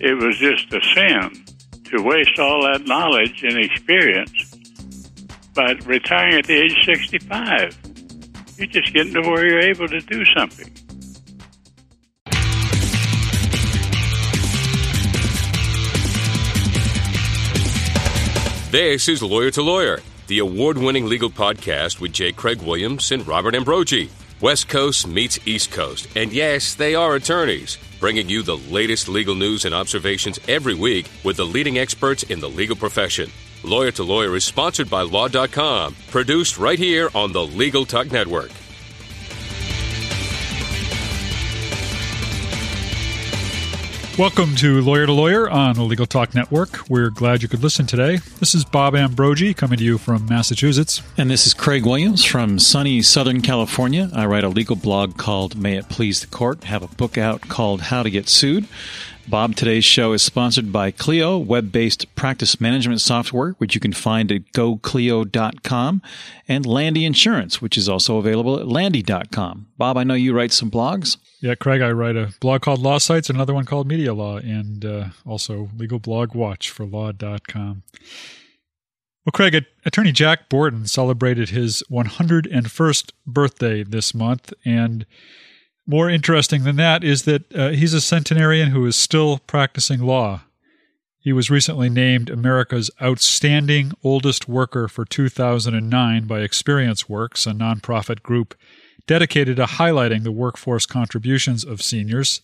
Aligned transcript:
it 0.00 0.14
was 0.22 0.38
just 0.38 0.72
a 0.72 0.80
sin 0.94 1.44
to 1.84 2.02
waste 2.02 2.38
all 2.38 2.62
that 2.62 2.86
knowledge 2.86 3.42
and 3.42 3.58
experience. 3.58 4.54
But 5.54 5.84
retiring 5.86 6.34
at 6.34 6.46
the 6.46 6.54
age 6.54 6.72
of 6.72 6.84
65, 6.84 7.78
you're 8.56 8.66
just 8.68 8.92
getting 8.92 9.14
to 9.14 9.22
where 9.22 9.46
you're 9.46 9.60
able 9.60 9.88
to 9.88 10.00
do 10.00 10.24
something. 10.36 10.72
This 18.70 19.08
is 19.08 19.22
Lawyer 19.22 19.50
to 19.52 19.62
Lawyer, 19.62 20.00
the 20.26 20.40
award 20.40 20.76
winning 20.76 21.06
legal 21.06 21.30
podcast 21.30 22.00
with 22.00 22.12
J. 22.12 22.32
Craig 22.32 22.60
Williams 22.60 23.10
and 23.10 23.26
Robert 23.26 23.54
Ambrogi. 23.54 24.10
West 24.40 24.68
Coast 24.68 25.08
meets 25.08 25.40
East 25.48 25.72
Coast, 25.72 26.06
and 26.14 26.32
yes, 26.32 26.74
they 26.74 26.94
are 26.94 27.16
attorneys, 27.16 27.76
bringing 27.98 28.28
you 28.28 28.42
the 28.42 28.56
latest 28.56 29.08
legal 29.08 29.34
news 29.34 29.64
and 29.64 29.74
observations 29.74 30.38
every 30.46 30.74
week 30.74 31.10
with 31.24 31.36
the 31.36 31.44
leading 31.44 31.78
experts 31.78 32.22
in 32.22 32.38
the 32.38 32.48
legal 32.48 32.76
profession. 32.76 33.32
Lawyer 33.64 33.90
to 33.90 34.04
Lawyer 34.04 34.36
is 34.36 34.44
sponsored 34.44 34.88
by 34.88 35.02
Law.com, 35.02 35.96
produced 36.12 36.56
right 36.56 36.78
here 36.78 37.10
on 37.16 37.32
the 37.32 37.44
Legal 37.44 37.84
Talk 37.84 38.12
Network. 38.12 38.52
Welcome 44.18 44.56
to 44.56 44.80
Lawyer 44.80 45.06
to 45.06 45.12
Lawyer 45.12 45.48
on 45.48 45.76
the 45.76 45.84
Legal 45.84 46.04
Talk 46.04 46.34
Network. 46.34 46.90
We're 46.90 47.10
glad 47.10 47.40
you 47.40 47.46
could 47.46 47.62
listen 47.62 47.86
today. 47.86 48.16
This 48.40 48.52
is 48.52 48.64
Bob 48.64 48.96
Ambrogi 48.96 49.54
coming 49.54 49.78
to 49.78 49.84
you 49.84 49.96
from 49.96 50.26
Massachusetts. 50.26 51.02
And 51.16 51.30
this 51.30 51.46
is 51.46 51.54
Craig 51.54 51.86
Williams 51.86 52.24
from 52.24 52.58
sunny 52.58 53.00
Southern 53.00 53.42
California. 53.42 54.10
I 54.12 54.26
write 54.26 54.42
a 54.42 54.48
legal 54.48 54.74
blog 54.74 55.16
called 55.18 55.56
May 55.56 55.76
It 55.76 55.88
Please 55.88 56.20
the 56.20 56.26
Court, 56.26 56.64
have 56.64 56.82
a 56.82 56.88
book 56.88 57.16
out 57.16 57.42
called 57.42 57.80
How 57.80 58.02
to 58.02 58.10
Get 58.10 58.28
Sued. 58.28 58.66
Bob, 59.28 59.56
today's 59.56 59.84
show 59.84 60.14
is 60.14 60.22
sponsored 60.22 60.72
by 60.72 60.90
Clio, 60.90 61.36
web 61.36 61.70
based 61.70 62.14
practice 62.14 62.62
management 62.62 63.02
software, 63.02 63.50
which 63.58 63.74
you 63.74 63.80
can 63.80 63.92
find 63.92 64.32
at 64.32 64.52
goclio.com, 64.52 66.00
and 66.48 66.64
Landy 66.64 67.04
Insurance, 67.04 67.60
which 67.60 67.76
is 67.76 67.90
also 67.90 68.16
available 68.16 68.58
at 68.58 68.66
landy.com. 68.66 69.66
Bob, 69.76 69.98
I 69.98 70.04
know 70.04 70.14
you 70.14 70.32
write 70.32 70.52
some 70.52 70.70
blogs. 70.70 71.18
Yeah, 71.42 71.56
Craig, 71.56 71.82
I 71.82 71.90
write 71.90 72.16
a 72.16 72.32
blog 72.40 72.62
called 72.62 72.80
Law 72.80 72.96
Sites, 72.96 73.28
and 73.28 73.36
another 73.36 73.52
one 73.52 73.66
called 73.66 73.86
Media 73.86 74.14
Law, 74.14 74.38
and 74.38 74.82
uh, 74.84 75.08
also 75.26 75.68
Legal 75.76 75.98
Blog 75.98 76.34
Watch 76.34 76.70
for 76.70 76.86
law.com. 76.86 77.82
Well, 79.26 79.32
Craig, 79.34 79.66
Attorney 79.84 80.12
Jack 80.12 80.48
Borden 80.48 80.86
celebrated 80.86 81.50
his 81.50 81.82
101st 81.90 83.12
birthday 83.26 83.82
this 83.82 84.14
month, 84.14 84.54
and 84.64 85.04
more 85.88 86.10
interesting 86.10 86.64
than 86.64 86.76
that 86.76 87.02
is 87.02 87.22
that 87.22 87.52
uh, 87.56 87.70
he's 87.70 87.94
a 87.94 88.00
centenarian 88.00 88.70
who 88.70 88.84
is 88.86 88.94
still 88.94 89.38
practicing 89.46 90.00
law. 90.00 90.42
He 91.18 91.32
was 91.32 91.50
recently 91.50 91.88
named 91.88 92.30
America's 92.30 92.90
Outstanding 93.02 93.92
Oldest 94.04 94.48
Worker 94.48 94.86
for 94.86 95.04
2009 95.04 96.26
by 96.26 96.40
Experience 96.40 97.08
Works, 97.08 97.46
a 97.46 97.52
nonprofit 97.52 98.22
group 98.22 98.54
dedicated 99.06 99.56
to 99.56 99.64
highlighting 99.64 100.22
the 100.22 100.32
workforce 100.32 100.86
contributions 100.86 101.64
of 101.64 101.82
seniors. 101.82 102.42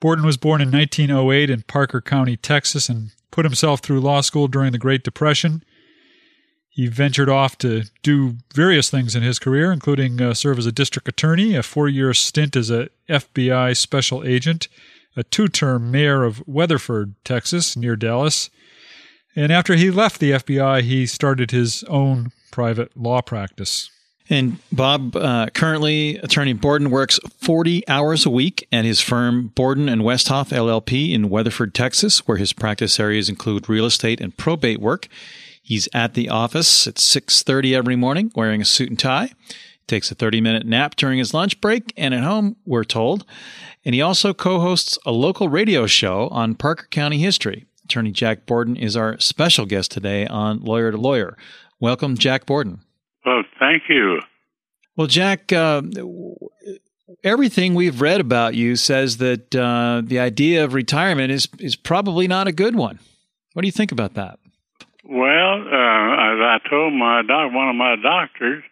Borden 0.00 0.26
was 0.26 0.36
born 0.36 0.60
in 0.60 0.70
1908 0.70 1.48
in 1.48 1.62
Parker 1.62 2.00
County, 2.00 2.36
Texas, 2.36 2.88
and 2.88 3.12
put 3.30 3.44
himself 3.44 3.80
through 3.80 4.00
law 4.00 4.20
school 4.20 4.48
during 4.48 4.72
the 4.72 4.78
Great 4.78 5.04
Depression. 5.04 5.62
He 6.76 6.88
ventured 6.88 7.30
off 7.30 7.56
to 7.58 7.84
do 8.02 8.36
various 8.54 8.90
things 8.90 9.16
in 9.16 9.22
his 9.22 9.38
career, 9.38 9.72
including 9.72 10.20
uh, 10.20 10.34
serve 10.34 10.58
as 10.58 10.66
a 10.66 10.72
district 10.72 11.08
attorney, 11.08 11.54
a 11.54 11.62
four 11.62 11.88
year 11.88 12.12
stint 12.12 12.54
as 12.54 12.68
a 12.68 12.90
FBI 13.08 13.74
special 13.74 14.22
agent, 14.22 14.68
a 15.16 15.24
two 15.24 15.48
term 15.48 15.90
mayor 15.90 16.22
of 16.22 16.46
Weatherford, 16.46 17.14
Texas, 17.24 17.78
near 17.78 17.96
Dallas. 17.96 18.50
And 19.34 19.50
after 19.50 19.74
he 19.74 19.90
left 19.90 20.20
the 20.20 20.32
FBI, 20.32 20.82
he 20.82 21.06
started 21.06 21.50
his 21.50 21.82
own 21.84 22.30
private 22.50 22.94
law 22.94 23.22
practice. 23.22 23.90
And 24.28 24.58
Bob, 24.70 25.16
uh, 25.16 25.46
currently, 25.54 26.18
Attorney 26.18 26.52
Borden 26.52 26.90
works 26.90 27.18
40 27.38 27.88
hours 27.88 28.26
a 28.26 28.30
week 28.30 28.68
at 28.70 28.84
his 28.84 29.00
firm 29.00 29.46
Borden 29.54 29.88
and 29.88 30.02
Westhoff 30.02 30.50
LLP 30.50 31.14
in 31.14 31.30
Weatherford, 31.30 31.72
Texas, 31.72 32.28
where 32.28 32.36
his 32.36 32.52
practice 32.52 33.00
areas 33.00 33.30
include 33.30 33.66
real 33.66 33.86
estate 33.86 34.20
and 34.20 34.36
probate 34.36 34.78
work. 34.78 35.08
He's 35.66 35.88
at 35.92 36.14
the 36.14 36.28
office 36.28 36.86
at 36.86 36.94
6:30 36.94 37.74
every 37.74 37.96
morning 37.96 38.30
wearing 38.36 38.60
a 38.60 38.64
suit 38.64 38.88
and 38.88 38.96
tie. 38.96 39.32
Takes 39.88 40.12
a 40.12 40.14
30-minute 40.14 40.64
nap 40.64 40.94
during 40.94 41.18
his 41.18 41.34
lunch 41.34 41.60
break 41.60 41.92
and 41.96 42.14
at 42.14 42.22
home, 42.22 42.54
we're 42.64 42.84
told. 42.84 43.24
And 43.84 43.92
he 43.92 44.00
also 44.00 44.32
co-hosts 44.32 44.96
a 45.04 45.10
local 45.10 45.48
radio 45.48 45.88
show 45.88 46.28
on 46.28 46.54
Parker 46.54 46.86
County 46.92 47.18
history. 47.18 47.66
Attorney 47.84 48.12
Jack 48.12 48.46
Borden 48.46 48.76
is 48.76 48.96
our 48.96 49.18
special 49.18 49.66
guest 49.66 49.90
today 49.90 50.24
on 50.28 50.60
Lawyer 50.60 50.92
to 50.92 50.96
Lawyer. 50.96 51.36
Welcome, 51.80 52.16
Jack 52.16 52.46
Borden. 52.46 52.82
Well, 53.24 53.42
thank 53.58 53.82
you. 53.88 54.20
Well, 54.94 55.08
Jack, 55.08 55.52
uh, 55.52 55.82
everything 57.24 57.74
we've 57.74 58.00
read 58.00 58.20
about 58.20 58.54
you 58.54 58.76
says 58.76 59.16
that 59.16 59.52
uh, 59.56 60.02
the 60.04 60.20
idea 60.20 60.62
of 60.62 60.74
retirement 60.74 61.32
is 61.32 61.48
is 61.58 61.74
probably 61.74 62.28
not 62.28 62.46
a 62.46 62.52
good 62.52 62.76
one. 62.76 63.00
What 63.54 63.62
do 63.62 63.66
you 63.66 63.72
think 63.72 63.90
about 63.90 64.14
that? 64.14 64.38
Well, 65.06 65.62
uh, 65.62 66.10
as 66.18 66.38
I 66.42 66.58
told 66.68 66.92
my 66.92 67.22
doc, 67.22 67.54
one 67.54 67.70
of 67.70 67.78
my 67.78 67.94
doctors, 67.94 68.64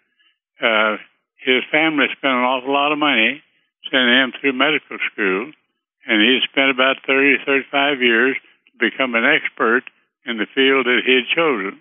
uh, 0.59 0.99
his 1.39 1.63
family 1.71 2.11
spent 2.11 2.35
an 2.35 2.43
awful 2.43 2.75
lot 2.75 2.91
of 2.91 2.99
money 2.99 3.39
sending 3.87 4.19
him 4.19 4.33
through 4.35 4.59
medical 4.59 4.99
school, 5.13 5.53
and 6.07 6.19
he 6.19 6.43
spent 6.51 6.75
about 6.75 7.07
30, 7.07 7.39
35 7.47 8.03
years 8.03 8.35
to 8.35 8.75
become 8.83 9.15
an 9.15 9.23
expert 9.23 9.87
in 10.27 10.39
the 10.39 10.51
field 10.51 10.87
that 10.87 11.07
he 11.07 11.23
had 11.23 11.31
chosen. 11.31 11.79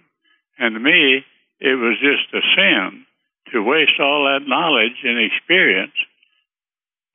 And 0.59 0.75
to 0.75 0.79
me, 0.79 1.25
it 1.57 1.73
was 1.73 1.97
just 1.97 2.29
a 2.37 2.45
sin 2.53 3.09
to 3.53 3.63
waste 3.65 3.97
all 3.97 4.29
that 4.29 4.45
knowledge 4.45 5.01
and 5.01 5.17
experience. 5.17 5.97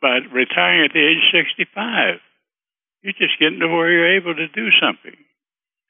But 0.03 0.27
retiring 0.35 0.91
at 0.91 0.93
the 0.93 1.07
age 1.07 1.23
of 1.23 1.47
65, 1.47 2.19
you're 3.03 3.15
just 3.15 3.39
getting 3.39 3.61
to 3.61 3.69
where 3.69 3.93
you're 3.95 4.19
able 4.19 4.35
to 4.35 4.49
do 4.49 4.75
something. 4.83 5.15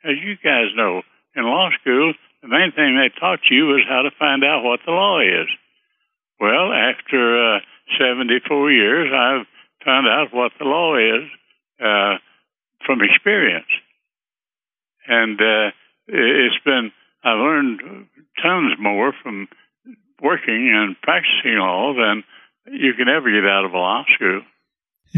As 0.04 0.20
you 0.20 0.36
guys 0.36 0.76
know, 0.76 1.00
in 1.34 1.44
law 1.44 1.70
school, 1.80 2.14
the 2.42 2.48
main 2.48 2.72
thing 2.72 2.96
they 2.96 3.12
taught 3.18 3.40
you 3.50 3.66
was 3.66 3.84
how 3.88 4.02
to 4.02 4.10
find 4.18 4.44
out 4.44 4.62
what 4.62 4.80
the 4.86 4.92
law 4.92 5.20
is. 5.20 5.48
Well, 6.40 6.72
after 6.72 7.56
uh, 7.56 7.60
74 7.98 8.70
years, 8.70 9.10
I've 9.12 9.46
found 9.84 10.06
out 10.06 10.32
what 10.32 10.52
the 10.58 10.64
law 10.64 10.96
is 10.96 11.24
uh, 11.80 12.18
from 12.86 13.02
experience. 13.02 13.70
And 15.06 15.40
uh, 15.40 15.70
it's 16.06 16.62
been, 16.64 16.92
I've 17.24 17.38
learned 17.38 18.06
tons 18.42 18.74
more 18.78 19.12
from 19.22 19.48
working 20.22 20.72
and 20.74 21.00
practicing 21.00 21.58
law 21.58 21.94
than 21.94 22.24
you 22.66 22.94
can 22.94 23.08
ever 23.08 23.30
get 23.30 23.48
out 23.48 23.64
of 23.64 23.72
a 23.72 23.78
law 23.78 24.04
school. 24.14 24.42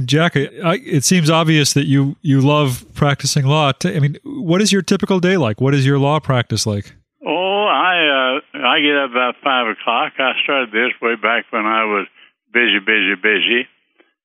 Jack, 0.04 0.32
it 0.36 1.04
seems 1.04 1.28
obvious 1.30 1.72
that 1.74 1.86
you 1.86 2.16
you 2.22 2.40
love 2.40 2.84
practicing 2.94 3.44
law. 3.44 3.72
I 3.84 3.98
mean, 3.98 4.18
what 4.24 4.62
is 4.62 4.72
your 4.72 4.82
typical 4.82 5.18
day 5.20 5.36
like? 5.36 5.60
What 5.60 5.74
is 5.74 5.84
your 5.84 5.98
law 5.98 6.20
practice 6.20 6.66
like? 6.66 6.94
Oh, 7.26 7.66
I 7.66 8.38
uh, 8.38 8.58
I 8.66 8.80
get 8.80 8.96
up 8.96 9.10
about 9.10 9.34
five 9.42 9.66
o'clock. 9.66 10.12
I 10.18 10.32
started 10.44 10.70
this 10.70 10.92
way 11.02 11.16
back 11.16 11.46
when 11.50 11.66
I 11.66 11.84
was 11.84 12.06
busy, 12.52 12.78
busy, 12.78 13.14
busy, 13.20 13.68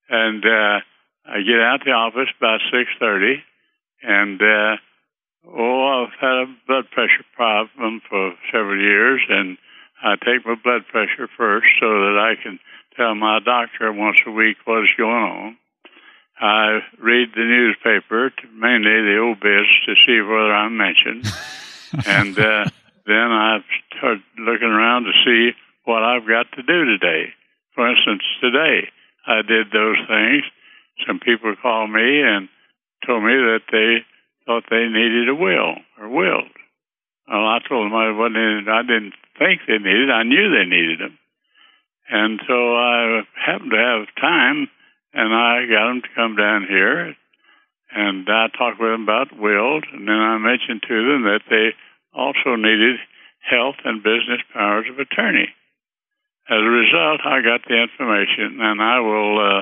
and 0.10 0.46
uh, 0.46 0.80
I 1.26 1.42
get 1.42 1.60
out 1.60 1.82
the 1.84 1.92
office 1.92 2.30
about 2.38 2.62
six 2.72 2.90
thirty, 3.00 3.42
and 4.04 4.40
uh, 4.42 4.78
oh, 5.50 6.06
I've 6.06 6.20
had 6.20 6.38
a 6.44 6.56
blood 6.68 6.86
pressure 6.92 7.26
problem 7.36 8.02
for 8.08 8.34
several 8.52 8.80
years, 8.80 9.22
and 9.30 9.58
I 10.04 10.16
take 10.16 10.46
my 10.46 10.56
blood 10.62 10.86
pressure 10.92 11.28
first 11.38 11.68
so 11.80 11.88
that 11.88 12.18
I 12.22 12.42
can 12.42 12.60
tell 12.96 13.16
my 13.16 13.40
doctor 13.44 13.92
once 13.92 14.18
a 14.26 14.32
week 14.32 14.58
what's 14.66 14.88
going 14.98 15.12
on. 15.12 15.58
I 16.40 16.80
read 17.00 17.30
the 17.34 17.44
newspaper, 17.44 18.32
mainly 18.54 19.02
the 19.04 19.18
obits, 19.20 19.70
to 19.86 19.96
see 20.06 20.20
whether 20.22 20.54
I'm 20.54 20.76
mentioned. 20.78 21.26
and 22.06 22.38
uh, 22.38 22.66
then 23.06 23.30
I 23.32 23.60
start 23.98 24.20
looking 24.38 24.68
around 24.68 25.06
to 25.06 25.14
see 25.24 25.52
what 25.86 26.04
I've 26.04 26.28
got 26.28 26.52
to 26.56 26.64
do 26.64 26.86
today. 26.86 27.32
For 27.74 27.90
instance, 27.90 28.24
today 28.42 28.90
I 29.28 29.42
did 29.48 29.72
those 29.72 29.98
things. 30.08 30.44
Some 31.08 31.20
people 31.20 31.56
called 31.62 31.92
me 31.92 32.22
and 32.22 32.50
told 33.06 33.24
me 33.24 33.32
that 33.32 33.68
they 33.72 34.06
thought 34.46 34.64
they 34.70 34.88
needed 34.88 35.30
a 35.30 35.36
will 35.36 35.76
or 36.00 36.10
willed. 36.10 36.52
Well, 37.28 37.46
I 37.48 37.60
told 37.68 37.86
them 37.86 37.96
I 37.96 38.12
wasn't. 38.12 38.70
I 38.70 38.82
didn't 38.84 39.14
think 39.40 39.62
they 39.68 39.80
needed. 39.80 40.12
I 40.12 40.24
knew 40.24 40.52
they 40.52 40.70
needed 40.70 41.00
them. 41.00 41.18
And 42.10 42.40
so 42.48 42.76
I 42.76 43.24
happened 43.34 43.72
to 43.72 43.78
have 43.78 44.22
time, 44.22 44.70
and 45.14 45.34
I 45.34 45.66
got 45.66 45.88
them 45.88 46.02
to 46.02 46.16
come 46.16 46.36
down 46.36 46.66
here, 46.70 47.16
and 47.92 48.28
I 48.30 48.48
talked 48.56 48.80
with 48.80 48.92
them 48.92 49.04
about 49.04 49.38
wills, 49.38 49.84
and 49.92 50.08
then 50.08 50.16
I 50.16 50.38
mentioned 50.38 50.84
to 50.88 50.96
them 50.96 51.24
that 51.24 51.42
they 51.50 51.74
also 52.14 52.56
needed 52.56 52.98
health 53.42 53.76
and 53.84 54.04
business 54.04 54.42
powers 54.54 54.86
of 54.90 55.00
attorney. 55.00 55.50
As 56.50 56.62
a 56.62 56.78
result, 56.78 57.22
I 57.26 57.42
got 57.42 57.66
the 57.68 57.82
information, 57.82 58.62
and 58.62 58.82
I 58.82 59.00
will 59.00 59.40
uh, 59.40 59.62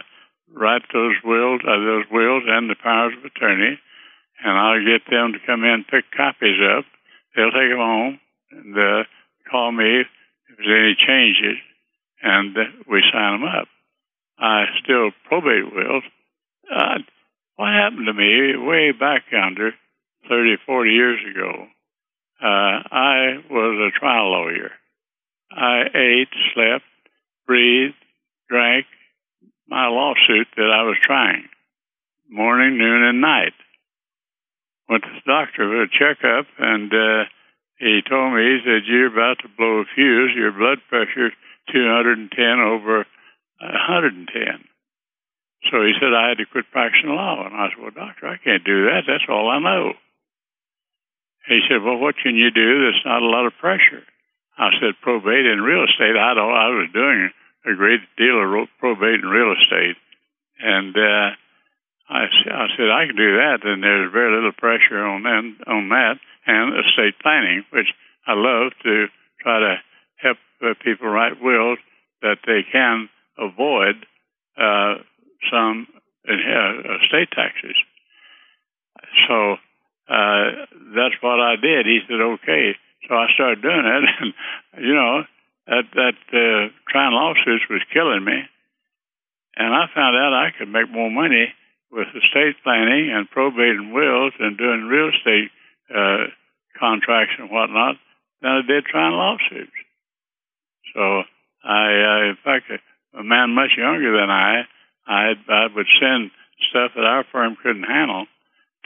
write 0.51 0.83
those 0.91 1.15
wills, 1.23 1.61
uh, 1.63 1.79
those 1.79 2.05
wills 2.11 2.43
and 2.47 2.69
the 2.69 2.75
powers 2.75 3.13
of 3.17 3.23
attorney, 3.23 3.79
and 4.43 4.57
I'll 4.57 4.83
get 4.83 5.07
them 5.09 5.33
to 5.33 5.39
come 5.45 5.63
in 5.63 5.85
pick 5.89 6.05
copies 6.11 6.59
up. 6.59 6.85
They'll 7.35 7.51
take 7.51 7.71
them 7.71 7.79
home 7.79 8.19
and 8.51 8.77
uh, 8.77 9.03
call 9.49 9.71
me 9.71 10.01
if 10.01 10.07
there's 10.57 10.67
any 10.67 10.95
changes, 10.95 11.57
and 12.23 12.55
we 12.89 13.03
sign 13.11 13.39
them 13.39 13.49
up. 13.49 13.67
I 14.39 14.65
still 14.83 15.11
probate 15.27 15.73
wills. 15.73 16.03
Uh, 16.73 16.99
what 17.57 17.73
happened 17.73 18.07
to 18.07 18.13
me 18.13 18.57
way 18.57 18.91
back 18.91 19.23
under 19.31 19.71
30, 20.29 20.57
40 20.65 20.89
years 20.91 21.19
ago? 21.29 21.67
Uh, 22.41 22.81
I 22.91 23.37
was 23.49 23.91
a 23.93 23.99
trial 23.99 24.31
lawyer. 24.31 24.71
I 25.51 25.83
ate, 25.93 26.33
slept, 26.53 26.85
breathed, 27.45 27.95
drank 28.49 28.85
my 29.67 29.87
lawsuit 29.87 30.47
that 30.57 30.71
I 30.71 30.83
was 30.83 30.97
trying, 31.01 31.47
morning, 32.29 32.77
noon, 32.77 33.03
and 33.03 33.21
night. 33.21 33.53
Went 34.89 35.03
to 35.03 35.09
the 35.09 35.31
doctor 35.31 35.63
for 35.69 35.83
a 35.83 35.87
checkup, 35.87 36.47
and 36.59 36.91
uh, 36.91 37.23
he 37.77 38.01
told 38.07 38.33
me, 38.33 38.41
he 38.43 38.59
said, 38.65 38.83
You're 38.85 39.13
about 39.13 39.39
to 39.41 39.49
blow 39.55 39.81
a 39.81 39.85
fuse. 39.95 40.31
Your 40.35 40.51
blood 40.51 40.79
pressure 40.89 41.27
is 41.27 41.33
210 41.71 42.33
over 42.59 43.05
110. 43.59 44.27
So 45.71 45.79
he 45.79 45.95
said 45.95 46.11
I 46.11 46.29
had 46.29 46.39
to 46.43 46.49
quit 46.51 46.67
practicing 46.71 47.15
law. 47.15 47.45
And 47.45 47.55
I 47.55 47.69
said, 47.71 47.79
Well, 47.79 47.95
doctor, 47.95 48.27
I 48.27 48.37
can't 48.37 48.63
do 48.63 48.91
that. 48.91 49.07
That's 49.07 49.27
all 49.29 49.47
I 49.47 49.59
know. 49.59 49.93
He 51.47 51.63
said, 51.69 51.83
Well, 51.83 51.97
what 51.97 52.19
can 52.19 52.35
you 52.35 52.51
do? 52.51 52.83
There's 52.83 53.05
not 53.05 53.23
a 53.23 53.31
lot 53.31 53.47
of 53.47 53.55
pressure. 53.59 54.03
I 54.57 54.75
said, 54.79 54.99
Probate 55.01 55.47
in 55.47 55.63
real 55.63 55.87
estate. 55.87 56.19
I 56.19 56.35
don't, 56.35 56.51
I 56.51 56.67
was 56.75 56.89
doing 56.91 57.31
a 57.65 57.75
great 57.75 58.01
deal 58.17 58.43
of 58.43 58.67
probate 58.79 59.23
in 59.23 59.29
real 59.29 59.55
estate. 59.55 59.95
And 60.59 60.95
uh, 60.95 61.31
I, 62.11 62.27
I 62.27 62.65
said, 62.75 62.91
I 62.91 63.07
can 63.07 63.15
do 63.15 63.39
that. 63.39 63.63
And 63.63 63.81
there's 63.81 64.11
very 64.11 64.35
little 64.35 64.51
pressure 64.51 64.99
on, 64.99 65.23
them, 65.23 65.57
on 65.65 65.89
that 65.89 66.19
and 66.45 66.75
estate 66.75 67.15
planning, 67.21 67.63
which 67.71 67.87
I 68.27 68.33
love 68.35 68.73
to 68.83 69.07
try 69.41 69.59
to 69.59 69.75
uh, 70.63 70.73
people 70.83 71.07
write 71.09 71.41
wills 71.41 71.79
that 72.21 72.37
they 72.45 72.61
can 72.71 73.09
avoid 73.37 74.05
uh, 74.57 74.95
some 75.51 75.87
uh, 76.27 76.95
estate 77.03 77.29
taxes. 77.31 77.75
So 79.27 79.57
uh, 80.07 80.45
that's 80.95 81.15
what 81.21 81.39
I 81.39 81.55
did. 81.61 81.85
He 81.85 81.99
said, 82.07 82.21
okay. 82.39 82.75
So 83.07 83.15
I 83.15 83.27
started 83.33 83.61
doing 83.61 83.83
it, 83.83 84.03
and 84.73 84.85
you 84.85 84.93
know 84.93 85.23
that 85.67 85.83
that 85.93 86.17
uh, 86.31 86.71
trying 86.87 87.13
lawsuits 87.13 87.67
was 87.69 87.81
killing 87.91 88.23
me, 88.23 88.39
and 89.55 89.73
I 89.73 89.85
found 89.93 90.15
out 90.15 90.33
I 90.33 90.51
could 90.57 90.69
make 90.69 90.89
more 90.89 91.11
money 91.11 91.53
with 91.91 92.07
estate 92.15 92.55
planning 92.63 93.11
and 93.11 93.29
probating 93.29 93.91
wills 93.93 94.33
and 94.39 94.57
doing 94.57 94.87
real 94.87 95.09
estate 95.09 95.51
uh, 95.93 96.31
contracts 96.79 97.35
and 97.37 97.51
whatnot 97.51 97.95
than 98.41 98.51
I 98.51 98.61
did 98.65 98.85
trying 98.85 99.13
lawsuits. 99.13 99.71
So 100.93 101.23
I, 101.63 101.85
uh, 101.89 102.29
in 102.29 102.37
fact, 102.43 102.65
a 103.17 103.23
man 103.23 103.55
much 103.55 103.71
younger 103.77 104.11
than 104.19 104.29
I, 104.29 104.63
I, 105.07 105.33
I 105.49 105.67
would 105.73 105.87
send 105.99 106.31
stuff 106.69 106.91
that 106.95 107.05
our 107.05 107.25
firm 107.31 107.57
couldn't 107.61 107.83
handle 107.83 108.25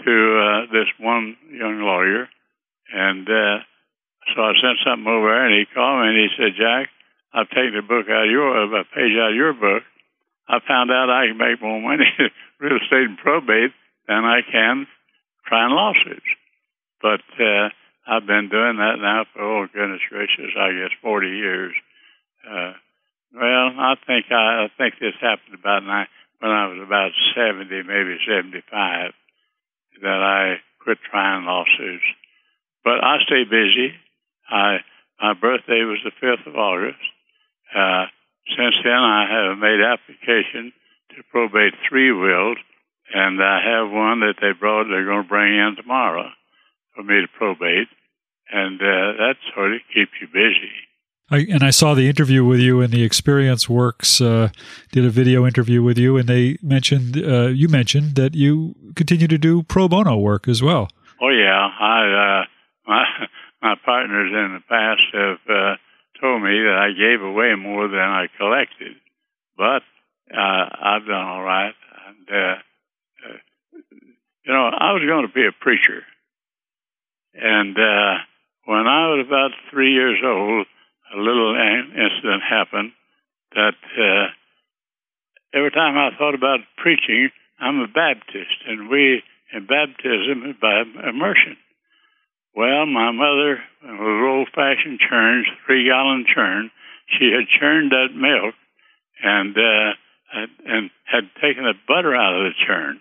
to 0.05 0.13
uh, 0.39 0.71
this 0.71 0.87
one 0.99 1.37
young 1.51 1.81
lawyer, 1.81 2.29
and 2.93 3.27
uh, 3.27 3.57
so 4.33 4.41
I 4.41 4.53
sent 4.61 4.77
something 4.85 5.07
over, 5.07 5.29
there, 5.29 5.45
and 5.47 5.55
he 5.55 5.65
called 5.73 6.01
me 6.01 6.07
and 6.09 6.17
he 6.17 6.29
said, 6.37 6.53
"Jack, 6.57 6.89
I've 7.33 7.49
taken 7.49 7.79
a 7.79 7.81
book 7.81 8.05
out 8.09 8.25
of 8.25 8.31
your 8.31 8.51
a 8.53 8.83
page 8.85 9.15
out 9.17 9.31
of 9.31 9.35
your 9.35 9.53
book. 9.53 9.83
I 10.47 10.59
found 10.67 10.91
out 10.91 11.09
I 11.09 11.27
can 11.27 11.37
make 11.37 11.61
more 11.61 11.81
money 11.81 12.05
in 12.19 12.29
real 12.59 12.77
estate 12.77 13.09
and 13.09 13.17
probate 13.17 13.71
than 14.07 14.23
I 14.23 14.41
can 14.45 14.87
trying 15.47 15.73
lawsuits." 15.73 16.29
But 17.01 17.25
uh, 17.39 17.69
I've 18.05 18.27
been 18.27 18.49
doing 18.49 18.77
that 18.77 19.01
now 19.01 19.25
for 19.33 19.41
oh 19.41 19.67
goodness 19.73 20.01
gracious, 20.09 20.53
I 20.57 20.71
guess 20.77 20.93
forty 21.01 21.29
years. 21.29 21.73
Uh, 22.47 22.73
well, 23.35 23.67
I 23.75 23.95
think 24.07 24.31
I, 24.31 24.65
I 24.65 24.67
think 24.77 24.95
this 24.99 25.13
happened 25.19 25.59
about 25.59 25.83
nine, 25.83 26.07
when 26.39 26.51
I 26.51 26.67
was 26.67 26.79
about 26.79 27.11
seventy, 27.35 27.83
maybe 27.83 28.17
seventy-five, 28.27 29.11
that 30.01 30.21
I 30.23 30.55
quit 30.81 30.97
trying 31.11 31.45
lawsuits. 31.45 32.07
But 32.83 33.03
I 33.03 33.17
stay 33.25 33.43
busy. 33.43 33.91
I 34.49 34.77
my 35.19 35.33
birthday 35.33 35.83
was 35.83 35.99
the 36.05 36.15
fifth 36.21 36.47
of 36.47 36.55
August. 36.55 37.03
Uh, 37.75 38.05
since 38.55 38.75
then, 38.83 38.93
I 38.93 39.27
have 39.27 39.57
made 39.57 39.83
application 39.83 40.71
to 41.11 41.23
probate 41.31 41.73
three 41.89 42.13
wills, 42.13 42.57
and 43.13 43.43
I 43.43 43.59
have 43.59 43.91
one 43.91 44.21
that 44.21 44.35
they 44.39 44.53
brought. 44.57 44.87
They're 44.87 45.05
going 45.05 45.23
to 45.23 45.27
bring 45.27 45.51
in 45.53 45.75
tomorrow 45.75 46.29
for 46.95 47.03
me 47.03 47.19
to 47.19 47.27
probate, 47.37 47.89
and 48.53 48.79
uh, 48.79 49.19
that 49.19 49.35
sort 49.53 49.73
of 49.73 49.81
keeps 49.93 50.15
you 50.21 50.27
busy. 50.27 50.86
I, 51.29 51.39
and 51.49 51.61
I 51.61 51.71
saw 51.71 51.93
the 51.93 52.07
interview 52.07 52.45
with 52.45 52.59
you, 52.59 52.79
and 52.79 52.91
the 52.91 53.03
Experience 53.03 53.67
Works 53.67 54.21
uh, 54.21 54.49
did 54.93 55.03
a 55.03 55.09
video 55.09 55.45
interview 55.45 55.83
with 55.83 55.97
you, 55.97 56.15
and 56.15 56.27
they 56.29 56.57
mentioned 56.61 57.17
uh, 57.17 57.47
you 57.47 57.67
mentioned 57.67 58.15
that 58.15 58.33
you 58.33 58.75
continue 58.95 59.27
to 59.27 59.37
do 59.37 59.63
pro 59.63 59.89
bono 59.89 60.15
work 60.17 60.47
as 60.47 60.63
well. 60.63 60.87
Oh 61.21 61.29
yeah, 61.29 61.67
I 61.79 62.43
uh, 62.43 62.45
my 62.87 63.05
my 63.61 63.75
partners 63.83 64.31
in 64.31 64.53
the 64.53 64.63
past 64.69 65.01
have 65.13 65.39
uh, 65.49 65.75
told 66.21 66.43
me 66.43 66.63
that 66.63 66.77
I 66.79 66.91
gave 66.97 67.21
away 67.21 67.55
more 67.55 67.89
than 67.89 67.99
I 67.99 68.27
collected, 68.37 68.95
but 69.57 69.83
uh, 70.33 70.69
I've 70.81 71.05
done 71.05 71.25
all 71.25 71.43
right. 71.43 71.75
And 72.07 72.29
uh, 72.29 72.55
you 74.45 74.53
know, 74.53 74.69
I 74.69 74.93
was 74.93 75.03
going 75.05 75.27
to 75.27 75.33
be 75.33 75.45
a 75.45 75.51
preacher, 75.51 76.03
and 77.33 77.75
when 78.63 78.87
I 78.87 79.07
was 79.11 79.25
about 79.27 79.51
three 79.69 79.91
years 79.91 80.19
old, 80.23 80.67
a 81.13 81.17
little 81.17 81.55
incident 81.55 82.43
happened 82.43 82.91
that 83.55 83.79
uh, 83.97 84.27
every 85.53 85.71
time 85.71 85.97
I 85.97 86.15
thought 86.17 86.35
about 86.35 86.59
preaching, 86.77 87.29
I'm 87.59 87.79
a 87.79 87.87
Baptist, 87.87 88.57
and 88.67 88.89
we 88.89 89.23
in 89.53 89.65
baptism 89.65 90.43
is 90.49 90.55
by 90.59 90.83
immersion. 91.07 91.55
Well, 92.55 92.85
my 92.85 93.11
mother 93.11 93.63
was 93.83 94.27
old 94.27 94.49
fashioned 94.53 94.99
churns, 94.99 95.47
three 95.65 95.87
gallon 95.87 96.25
churn. 96.27 96.71
She 97.07 97.31
had 97.31 97.47
churned 97.47 97.91
that 97.91 98.13
milk 98.13 98.55
and 99.23 99.55
uh, 99.55 99.93
and 100.65 100.89
had 101.05 101.29
taken 101.41 101.63
the 101.63 101.79
butter 101.87 102.15
out 102.15 102.35
of 102.35 102.43
the 102.43 102.57
churn, 102.65 102.99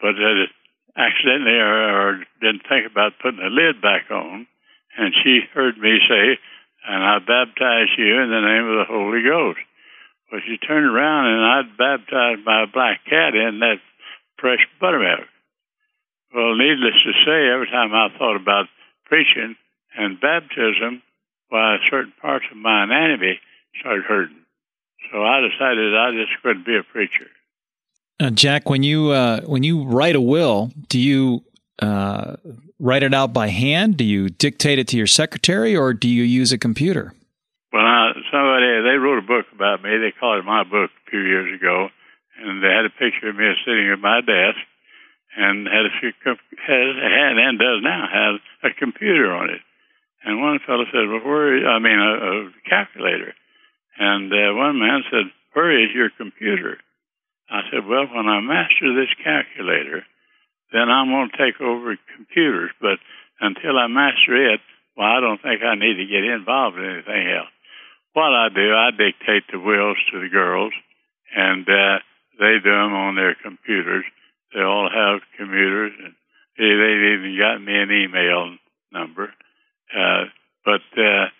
but 0.00 0.14
had 0.16 0.48
accidentally 0.96 1.58
or, 1.58 2.08
or 2.08 2.24
didn't 2.40 2.62
think 2.68 2.90
about 2.90 3.18
putting 3.20 3.40
the 3.40 3.50
lid 3.50 3.82
back 3.82 4.10
on. 4.10 4.46
And 4.96 5.14
she 5.22 5.40
heard 5.52 5.78
me 5.78 5.98
say, 6.08 6.38
and 6.86 7.02
I 7.02 7.18
baptize 7.18 7.88
you 7.98 8.20
in 8.22 8.30
the 8.30 8.40
name 8.40 8.64
of 8.68 8.76
the 8.80 8.88
Holy 8.88 9.22
Ghost. 9.22 9.60
Well, 10.30 10.40
she 10.46 10.58
turned 10.58 10.86
around 10.86 11.26
and 11.26 11.44
I'd 11.44 11.76
baptized 11.76 12.44
my 12.44 12.66
black 12.66 13.04
cat 13.04 13.34
in 13.34 13.58
that 13.60 13.80
fresh 14.38 14.66
buttermilk. 14.80 15.26
Well, 16.34 16.54
needless 16.56 16.94
to 17.04 17.12
say, 17.26 17.50
every 17.52 17.66
time 17.66 17.92
I 17.92 18.08
thought 18.16 18.36
about 18.36 18.66
preaching 19.06 19.56
and 19.96 20.20
baptism, 20.20 21.02
why 21.48 21.78
certain 21.90 22.12
parts 22.22 22.46
of 22.50 22.56
my 22.56 22.84
anatomy 22.84 23.40
started 23.80 24.04
hurting. 24.04 24.36
So 25.10 25.24
I 25.24 25.40
decided 25.40 25.96
I 25.96 26.12
just 26.12 26.40
couldn't 26.42 26.64
be 26.64 26.76
a 26.76 26.84
preacher. 26.84 27.26
Uh, 28.20 28.30
Jack, 28.30 28.68
when 28.68 28.82
you 28.82 29.10
uh, 29.10 29.40
when 29.42 29.62
you 29.62 29.82
write 29.82 30.14
a 30.14 30.20
will, 30.20 30.70
do 30.88 30.98
you 30.98 31.42
uh, 31.80 32.36
write 32.78 33.02
it 33.02 33.14
out 33.14 33.32
by 33.32 33.48
hand? 33.48 33.96
Do 33.96 34.04
you 34.04 34.28
dictate 34.28 34.78
it 34.78 34.88
to 34.88 34.96
your 34.96 35.06
secretary, 35.06 35.76
or 35.76 35.92
do 35.94 36.08
you 36.08 36.22
use 36.22 36.52
a 36.52 36.58
computer? 36.58 37.14
Well, 37.72 37.86
uh, 37.86 38.12
somebody 38.30 38.82
they 38.82 38.98
wrote 38.98 39.18
a 39.18 39.26
book 39.26 39.46
about 39.54 39.82
me. 39.82 39.90
They 39.98 40.12
called 40.18 40.38
it 40.38 40.44
my 40.44 40.64
book 40.64 40.90
a 40.90 41.10
few 41.10 41.20
years 41.20 41.48
ago, 41.54 41.88
and 42.38 42.62
they 42.62 42.68
had 42.68 42.84
a 42.84 42.90
picture 42.90 43.30
of 43.30 43.36
me 43.36 43.48
sitting 43.64 43.90
at 43.92 44.00
my 44.00 44.20
desk, 44.20 44.58
and 45.36 45.66
had 45.66 45.86
a 45.86 45.94
few 46.00 46.12
has 46.20 46.96
had 47.00 47.38
and 47.38 47.58
does 47.58 47.80
now 47.82 48.04
have 48.10 48.70
a 48.70 48.74
computer 48.74 49.32
on 49.32 49.50
it. 49.50 49.62
And 50.24 50.42
one 50.42 50.58
fellow 50.66 50.84
said, 50.92 51.08
"Well, 51.08 51.24
where? 51.24 51.66
I 51.66 51.78
mean, 51.78 51.98
a, 51.98 52.12
a 52.12 52.50
calculator." 52.68 53.32
And 53.98 54.32
uh, 54.32 54.54
one 54.54 54.78
man 54.78 55.02
said, 55.10 55.32
"Where 55.54 55.70
is 55.72 55.94
your 55.94 56.10
computer?" 56.10 56.78
I 57.48 57.62
said, 57.70 57.86
"Well, 57.86 58.06
when 58.12 58.28
I 58.28 58.40
master 58.40 58.92
this 58.94 59.14
calculator." 59.24 60.04
Then 60.72 60.88
I'm 60.88 61.10
going 61.10 61.30
to 61.30 61.36
take 61.38 61.60
over 61.60 61.96
computers. 62.16 62.70
But 62.80 62.98
until 63.40 63.78
I 63.78 63.86
master 63.86 64.54
it, 64.54 64.60
well, 64.96 65.06
I 65.06 65.20
don't 65.20 65.40
think 65.42 65.62
I 65.62 65.74
need 65.74 65.96
to 65.96 66.06
get 66.06 66.24
involved 66.24 66.78
in 66.78 66.84
anything 66.84 67.26
else. 67.30 67.52
What 68.12 68.34
I 68.34 68.48
do, 68.48 68.74
I 68.74 68.90
dictate 68.90 69.44
the 69.50 69.58
wills 69.58 69.98
to 70.10 70.20
the 70.20 70.28
girls, 70.28 70.72
and 71.34 71.62
uh, 71.68 71.98
they 72.38 72.58
do 72.58 72.70
them 72.70 72.92
on 72.92 73.14
their 73.14 73.36
computers. 73.38 74.04
They 74.52 74.60
all 74.60 74.90
have 74.90 75.20
computers, 75.38 75.92
and 75.94 76.14
they, 76.58 76.70
they've 76.74 77.06
even 77.14 77.38
got 77.38 77.62
me 77.62 77.74
an 77.74 77.90
email 77.90 78.56
number. 78.92 79.32
Uh, 79.94 80.24
but 80.64 80.82
uh, 80.98 81.30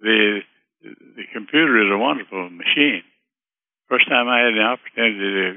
the 0.00 0.40
the 0.82 1.26
computer 1.32 1.78
is 1.86 1.92
a 1.92 1.98
wonderful 1.98 2.50
machine. 2.50 3.02
First 3.88 4.08
time 4.08 4.28
I 4.28 4.40
had 4.40 4.54
the 4.54 4.66
opportunity 4.66 5.18
to, 5.20 5.52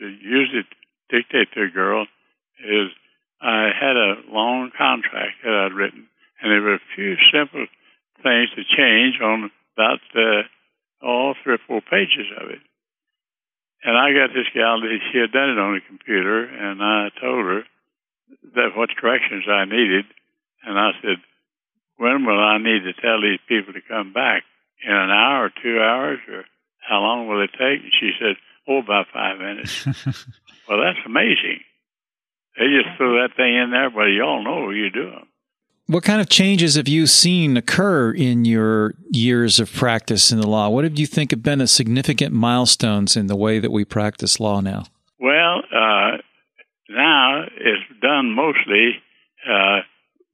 to 0.00 0.06
use 0.08 0.50
it, 0.52 0.66
dictate 1.08 1.52
to 1.54 1.62
a 1.62 1.70
girl, 1.70 2.06
is 2.60 2.90
I 3.40 3.70
had 3.78 3.96
a 3.96 4.22
long 4.28 4.70
contract 4.76 5.44
that 5.44 5.52
I'd 5.52 5.76
written, 5.76 6.08
and 6.40 6.50
there 6.50 6.62
were 6.62 6.74
a 6.74 6.94
few 6.94 7.16
simple 7.32 7.66
things 8.22 8.48
to 8.56 8.64
change 8.64 9.20
on 9.20 9.50
about 9.76 10.00
uh, 10.14 10.42
all 11.04 11.34
three 11.42 11.54
or 11.54 11.64
four 11.66 11.80
pages 11.80 12.26
of 12.40 12.50
it. 12.50 12.60
And 13.84 13.96
I 13.96 14.12
got 14.12 14.34
this 14.34 14.48
gal, 14.54 14.80
that 14.80 14.98
she 15.12 15.18
had 15.18 15.32
done 15.32 15.50
it 15.50 15.58
on 15.58 15.76
a 15.76 15.80
computer, 15.80 16.44
and 16.44 16.82
I 16.82 17.08
told 17.20 17.44
her 17.44 17.62
that 18.54 18.76
what 18.76 18.96
corrections 18.96 19.44
I 19.48 19.64
needed. 19.64 20.06
And 20.64 20.78
I 20.78 20.90
said, 21.02 21.18
when 21.96 22.26
will 22.26 22.40
I 22.40 22.58
need 22.58 22.82
to 22.82 22.92
tell 22.94 23.20
these 23.20 23.38
people 23.48 23.74
to 23.74 23.80
come 23.86 24.12
back? 24.12 24.42
In 24.84 24.92
an 24.92 25.10
hour 25.10 25.46
or 25.46 25.52
two 25.62 25.80
hours, 25.80 26.18
or 26.28 26.44
how 26.80 27.00
long 27.00 27.28
will 27.28 27.42
it 27.42 27.50
take? 27.52 27.82
And 27.82 27.92
she 27.98 28.12
said, 28.18 28.36
oh, 28.68 28.78
about 28.78 29.06
five 29.12 29.38
minutes. 29.38 29.86
well, 30.68 30.80
that's 30.82 30.98
amazing. 31.06 31.60
They 32.58 32.66
just 32.66 32.96
throw 32.96 33.22
that 33.22 33.36
thing 33.36 33.54
in 33.54 33.70
there, 33.70 33.90
but 33.90 34.04
you 34.04 34.22
all 34.22 34.42
know 34.42 34.66
what 34.66 34.70
you're 34.70 34.90
doing. 34.90 35.26
What 35.88 36.02
kind 36.02 36.20
of 36.20 36.28
changes 36.28 36.74
have 36.74 36.88
you 36.88 37.06
seen 37.06 37.56
occur 37.56 38.10
in 38.10 38.44
your 38.44 38.94
years 39.10 39.60
of 39.60 39.72
practice 39.72 40.32
in 40.32 40.40
the 40.40 40.48
law? 40.48 40.68
What 40.68 40.82
have 40.82 40.98
you 40.98 41.06
think 41.06 41.30
have 41.30 41.44
been 41.44 41.60
the 41.60 41.68
significant 41.68 42.32
milestones 42.32 43.16
in 43.16 43.28
the 43.28 43.36
way 43.36 43.60
that 43.60 43.70
we 43.70 43.84
practice 43.84 44.40
law 44.40 44.60
now? 44.60 44.86
Well, 45.20 45.62
uh, 45.70 46.18
now 46.88 47.44
it's 47.44 48.00
done 48.02 48.32
mostly 48.32 48.98
uh, 49.46 49.80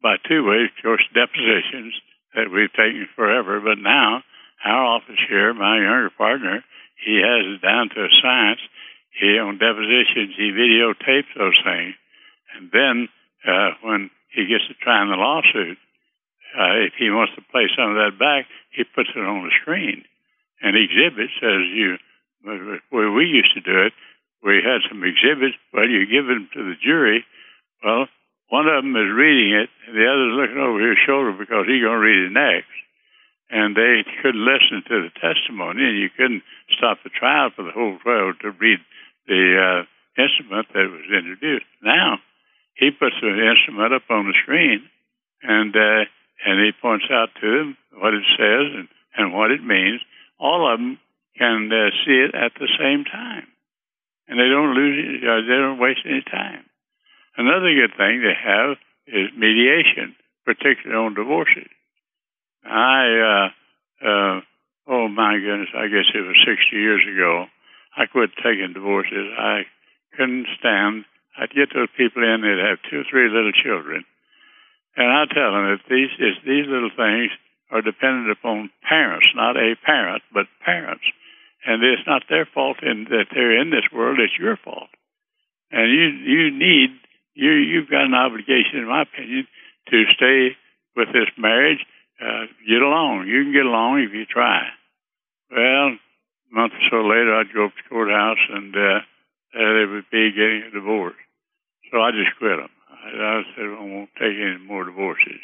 by 0.03 0.17
two 0.27 0.47
ways. 0.49 0.71
Of 0.79 0.83
course, 0.83 1.05
depositions 1.13 1.93
that 2.35 2.51
we've 2.51 2.73
taken 2.73 3.09
forever, 3.15 3.61
but 3.61 3.77
now 3.79 4.23
our 4.65 4.85
office 4.85 5.21
here, 5.29 5.53
my 5.53 5.77
younger 5.77 6.11
partner, 6.17 6.65
he 7.05 7.21
has 7.21 7.57
it 7.57 7.63
down 7.63 7.91
to 7.91 8.05
a 8.05 8.09
science. 8.23 8.61
He 9.21 9.39
on 9.39 9.59
depositions, 9.59 10.33
he 10.37 10.51
videotapes 10.53 11.29
those 11.37 11.59
things, 11.65 11.95
and 12.57 12.71
then 12.73 13.09
uh, 13.47 13.71
when 13.83 14.11
he 14.31 14.47
gets 14.47 14.67
to 14.69 14.75
try 14.75 15.03
in 15.03 15.11
the 15.11 15.17
lawsuit, 15.17 15.79
uh, 16.53 16.85
if 16.85 16.93
he 16.99 17.09
wants 17.09 17.33
to 17.35 17.43
play 17.51 17.69
some 17.73 17.93
of 17.93 17.97
that 17.97 18.19
back, 18.19 18.47
he 18.71 18.85
puts 18.85 19.09
it 19.17 19.25
on 19.25 19.45
the 19.45 19.55
screen 19.61 20.05
and 20.61 20.77
exhibits 20.77 21.33
as 21.43 21.65
you. 21.73 21.97
where 22.91 23.11
we 23.11 23.25
used 23.25 23.55
to 23.55 23.61
do 23.61 23.89
it, 23.89 23.93
we 24.43 24.61
had 24.63 24.83
some 24.89 25.03
exhibits, 25.03 25.57
but 25.73 25.89
you 25.89 26.07
give 26.07 26.27
them 26.27 26.49
to 26.55 26.63
the 26.63 26.77
jury. 26.83 27.25
Well, 27.83 28.07
one 28.49 28.69
of 28.69 28.85
them 28.85 28.95
is 28.97 29.09
reading 29.09 29.55
it, 29.55 29.71
and 29.87 29.97
the 29.97 30.07
other 30.07 30.29
is 30.29 30.37
looking 30.37 30.61
over 30.61 30.79
his 30.83 30.99
shoulder 31.07 31.33
because 31.33 31.65
he's 31.67 31.83
going 31.83 31.99
to 31.99 32.05
read 32.05 32.27
it 32.27 32.35
next. 32.37 32.75
And 33.49 33.77
they 33.77 34.05
couldn't 34.21 34.45
listen 34.45 34.83
to 34.89 35.09
the 35.09 35.13
testimony, 35.21 35.85
and 35.85 35.99
you 35.99 36.11
couldn't 36.11 36.43
stop 36.77 36.99
the 37.05 37.13
trial 37.13 37.51
for 37.55 37.65
the 37.65 37.73
whole 37.73 37.99
trial 38.03 38.33
to 38.43 38.51
read 38.51 38.81
the 39.27 39.43
uh, 39.57 39.81
instrument 40.21 40.69
that 40.73 40.89
was 40.91 41.07
introduced. 41.09 41.69
Now, 41.83 42.19
he 42.75 42.91
puts 42.91 43.17
the 43.21 43.29
instrument 43.29 43.95
up 43.95 44.09
on 44.11 44.27
the 44.27 44.35
screen, 44.43 44.83
and 45.43 45.75
uh, 45.75 46.05
and 46.45 46.61
he 46.61 46.73
points 46.81 47.07
out 47.11 47.29
to 47.41 47.47
them 47.47 47.77
what 47.95 48.15
it 48.15 48.25
says 48.37 48.67
and, 48.75 48.89
and 49.17 49.35
what 49.35 49.51
it 49.51 49.63
means. 49.63 50.01
All 50.39 50.67
of 50.67 50.79
them 50.79 50.99
can 51.39 51.71
uh, 51.71 51.91
see 52.05 52.19
it 52.19 52.35
at 52.35 52.53
the 52.59 52.69
same 52.79 53.05
time, 53.05 53.47
and 54.29 54.39
they 54.39 54.49
don't 54.49 54.75
lose. 54.75 55.23
Uh, 55.23 55.41
they 55.47 55.59
don't 55.59 55.79
waste 55.79 56.03
any 56.05 56.23
time. 56.23 56.65
Another 57.37 57.73
good 57.73 57.97
thing 57.97 58.21
they 58.21 58.37
have 58.37 58.77
is 59.07 59.33
mediation, 59.37 60.15
particularly 60.45 60.97
on 60.97 61.15
divorces. 61.15 61.69
I, 62.65 63.51
uh, 64.05 64.07
uh, 64.07 64.41
oh 64.87 65.09
my 65.09 65.39
goodness, 65.39 65.71
I 65.75 65.89
guess 65.89 66.07
it 66.15 66.21
was 66.21 66.37
60 66.47 66.77
years 66.77 67.03
ago. 67.09 67.47
I 67.97 68.07
quit 68.07 68.31
taking 68.37 68.73
divorces. 68.75 69.33
I 69.37 69.63
couldn't 70.17 70.47
stand 70.59 71.05
I'd 71.39 71.51
get 71.51 71.73
those 71.73 71.89
people 71.97 72.23
in, 72.23 72.43
they'd 72.43 72.61
have 72.61 72.79
two 72.91 73.01
or 73.01 73.09
three 73.09 73.29
little 73.29 73.53
children. 73.53 74.05
And 74.97 75.09
I 75.09 75.25
tell 75.33 75.53
them 75.53 75.73
that 75.73 75.89
these, 75.89 76.13
is, 76.21 76.37
these 76.45 76.69
little 76.69 76.93
things 76.93 77.33
are 77.71 77.81
dependent 77.81 78.31
upon 78.31 78.71
parents, 78.87 79.27
not 79.35 79.57
a 79.57 79.75
parent, 79.85 80.23
but 80.33 80.47
parents. 80.65 81.05
And 81.65 81.83
it's 81.83 82.07
not 82.07 82.29
their 82.29 82.45
fault 82.45 82.83
in, 82.83 83.05
that 83.09 83.33
they're 83.33 83.61
in 83.61 83.71
this 83.71 83.89
world, 83.93 84.21
it's 84.21 84.39
your 84.39 84.59
fault. 84.59 84.91
And 85.71 85.89
you, 85.89 86.05
you 86.29 86.51
need, 86.51 86.91
you, 87.35 87.53
you've 87.53 87.89
got 87.89 88.05
an 88.05 88.15
obligation, 88.15 88.81
in 88.81 88.89
my 88.89 89.03
opinion, 89.03 89.47
to 89.89 90.05
stay 90.15 90.57
with 90.95 91.09
this 91.09 91.33
marriage, 91.39 91.81
uh, 92.21 92.45
get 92.69 92.83
along. 92.83 93.27
You 93.27 93.45
can 93.45 93.53
get 93.53 93.65
along 93.65 94.05
if 94.05 94.13
you 94.13 94.27
try. 94.27 94.69
Well, 95.51 95.97
a 95.97 95.99
month 96.51 96.75
or 96.75 96.85
so 96.91 97.09
later, 97.09 97.35
I'd 97.35 97.55
go 97.55 97.67
up 97.67 97.73
to 97.73 97.83
the 97.83 97.89
courthouse 97.89 98.45
and, 98.51 98.77
uh, 98.77 99.01
they 99.53 99.87
would 99.87 100.09
be 100.11 100.33
getting 100.33 100.65
a 100.69 100.71
divorce. 100.71 101.19
So 101.91 102.01
I 102.01 102.11
just 102.11 102.37
quit 102.39 102.57
them. 102.57 102.73
I, 102.89 103.09
I 103.13 103.43
said 103.55 103.67
I 103.67 103.85
won't 103.85 104.11
take 104.17 104.37
any 104.37 104.59
more 104.65 104.85
divorces. 104.85 105.41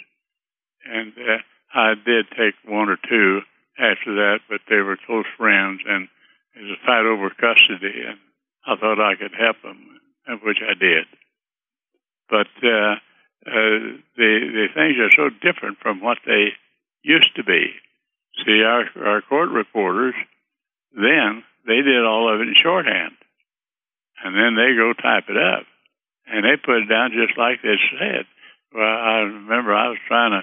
And 0.85 1.13
uh, 1.19 1.43
I 1.75 1.95
did 1.95 2.27
take 2.31 2.55
one 2.65 2.89
or 2.89 2.97
two 2.97 3.41
after 3.79 4.15
that, 4.17 4.41
but 4.49 4.61
they 4.69 4.81
were 4.81 4.99
close 5.07 5.27
friends, 5.37 5.81
and 5.87 6.09
it 6.57 6.63
was 6.63 6.79
a 6.79 6.87
fight 6.87 7.05
over 7.05 7.31
custody, 7.31 8.03
and 8.09 8.19
I 8.67 8.77
thought 8.77 9.01
I 9.01 9.15
could 9.15 9.35
help 9.39 9.61
them, 9.63 10.01
which 10.43 10.59
I 10.65 10.75
did. 10.75 11.05
But 12.31 12.49
uh, 12.65 12.97
uh, 13.47 14.01
the 14.17 14.33
the 14.53 14.67
things 14.75 14.97
are 14.99 15.13
so 15.15 15.31
different 15.31 15.79
from 15.79 16.01
what 16.01 16.19
they 16.27 16.53
used 17.03 17.35
to 17.37 17.45
be. 17.45 17.73
See, 18.45 18.63
our 18.63 18.85
our 19.05 19.23
court 19.23 19.51
reporters 19.51 20.15
then 20.93 21.45
they 21.67 21.83
did 21.83 22.05
all 22.05 22.33
of 22.33 22.41
it 22.41 22.49
in 22.49 22.55
shorthand 22.61 23.13
and 24.25 24.35
then 24.35 24.55
they 24.55 24.75
go 24.75 24.93
type 24.93 25.29
it 25.29 25.37
up, 25.37 25.65
and 26.27 26.45
they 26.45 26.57
put 26.57 26.83
it 26.83 26.89
down 26.89 27.13
just 27.13 27.39
like 27.39 27.63
they 27.63 27.79
said. 27.99 28.27
Well, 28.75 28.85
I 28.85 29.25
remember 29.25 29.75
I 29.75 29.89
was 29.89 29.99
trying 30.07 30.33
a, 30.33 30.43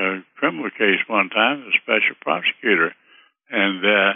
a 0.00 0.24
criminal 0.36 0.70
case 0.70 1.00
one 1.06 1.30
time, 1.30 1.62
a 1.62 1.72
special 1.82 2.16
prosecutor, 2.20 2.94
and 3.50 3.78
uh, 3.84 4.12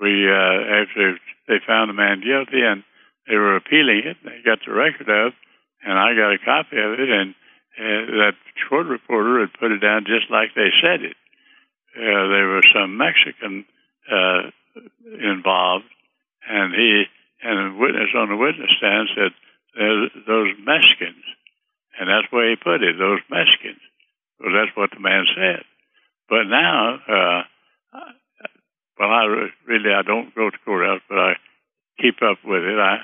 we 0.00 0.26
uh, 0.26 0.82
after 0.82 1.18
they 1.46 1.58
found 1.66 1.90
the 1.90 1.94
man 1.94 2.20
guilty 2.20 2.62
and 2.62 2.82
they 3.28 3.36
were 3.36 3.56
appealing 3.56 4.02
it, 4.04 4.16
and 4.22 4.32
they 4.32 4.42
got 4.42 4.58
the 4.66 4.72
record 4.72 5.08
of, 5.08 5.32
and 5.84 5.94
I 5.98 6.14
got 6.14 6.34
a 6.34 6.44
copy 6.44 6.78
of 6.78 6.98
it, 6.98 7.08
and 7.08 7.34
uh, 7.78 8.26
that 8.26 8.34
court 8.68 8.86
reporter 8.86 9.40
had 9.40 9.54
put 9.58 9.72
it 9.72 9.78
down 9.78 10.04
just 10.04 10.30
like 10.30 10.54
they 10.54 10.70
said 10.82 11.02
it. 11.02 11.16
Uh, 11.94 12.26
there 12.30 12.48
was 12.48 12.64
some 12.74 12.96
Mexican 12.96 13.64
uh, 14.10 14.50
involved, 15.20 15.86
and 16.48 16.74
he 16.74 17.04
and 17.42 17.74
a 17.74 17.78
witness 17.78 18.12
on 18.14 18.28
the 18.28 18.36
witness 18.36 18.70
stand 18.76 19.08
said, 19.16 19.32
those 20.26 20.52
Mexicans. 20.60 21.24
And 21.98 22.08
that's 22.08 22.30
where 22.32 22.48
he 22.48 22.56
put 22.56 22.82
it, 22.82 22.98
those 22.98 23.20
Mexicans. 23.30 23.80
Well, 24.38 24.52
that's 24.52 24.76
what 24.76 24.90
the 24.90 25.00
man 25.00 25.24
said. 25.36 25.64
But 26.28 26.44
now, 26.48 26.96
uh, 26.96 27.42
well, 28.98 29.10
I 29.10 29.24
really, 29.66 29.92
I 29.92 30.02
don't 30.02 30.34
go 30.34 30.50
to 30.50 30.64
courthouse, 30.64 31.02
but 31.08 31.18
I 31.18 31.32
keep 32.00 32.22
up 32.22 32.38
with 32.44 32.62
it. 32.62 32.78
I, 32.78 33.00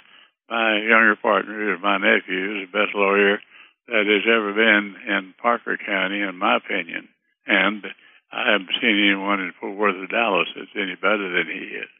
my 0.49 0.79
younger 0.79 1.17
partner 1.17 1.75
is 1.75 1.83
my 1.83 1.99
nephew, 1.99 2.63
is 2.63 2.69
the 2.69 2.79
best 2.79 2.95
lawyer 2.95 3.41
that 3.89 4.07
has 4.07 4.25
ever 4.29 4.53
been 4.53 4.95
in 5.09 5.35
Parker 5.41 5.77
County, 5.77 6.21
in 6.21 6.37
my 6.37 6.57
opinion. 6.57 7.09
And 7.47 7.85
I 8.33 8.53
haven't 8.53 8.77
seen 8.81 8.97
anyone 8.97 9.41
in 9.41 9.53
Fort 9.61 9.77
Worth 9.77 9.97
or 9.97 10.07
Dallas 10.07 10.49
that's 10.55 10.71
any 10.77 10.95
better 10.95 11.31
than 11.33 11.47
he 11.53 11.77
is 11.77 11.91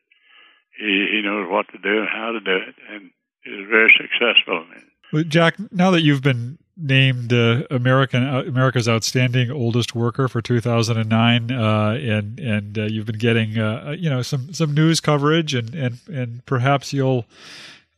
he, 0.79 1.09
he 1.13 1.23
knows 1.23 1.49
what 1.51 1.67
to 1.69 1.79
do 1.79 2.01
and 2.01 2.09
how 2.09 2.33
to 2.33 2.41
do 2.41 2.57
it, 2.57 2.75
and 2.91 3.11
is 3.45 3.69
very 3.69 3.93
successful 3.97 4.65
in 4.65 4.79
it. 4.79 4.85
Well, 5.13 5.25
Jack, 5.25 5.55
now 5.73 5.91
that 5.93 6.03
you've 6.03 6.23
been 6.23 6.59
named 6.77 7.33
uh, 7.33 7.63
American 7.71 8.23
uh, 8.23 8.43
America's 8.47 8.89
outstanding 8.89 9.51
oldest 9.51 9.95
worker 9.95 10.29
for 10.29 10.43
2009, 10.43 11.51
uh, 11.51 11.91
and 12.01 12.39
and 12.41 12.79
uh, 12.79 12.83
you've 12.83 13.07
been 13.07 13.19
getting 13.19 13.59
uh, 13.59 13.95
you 13.97 14.11
know 14.11 14.23
some 14.23 14.53
some 14.53 14.75
news 14.75 15.01
coverage, 15.01 15.55
and 15.55 15.75
and 15.75 15.99
and 16.09 16.45
perhaps 16.47 16.93
you'll 16.93 17.25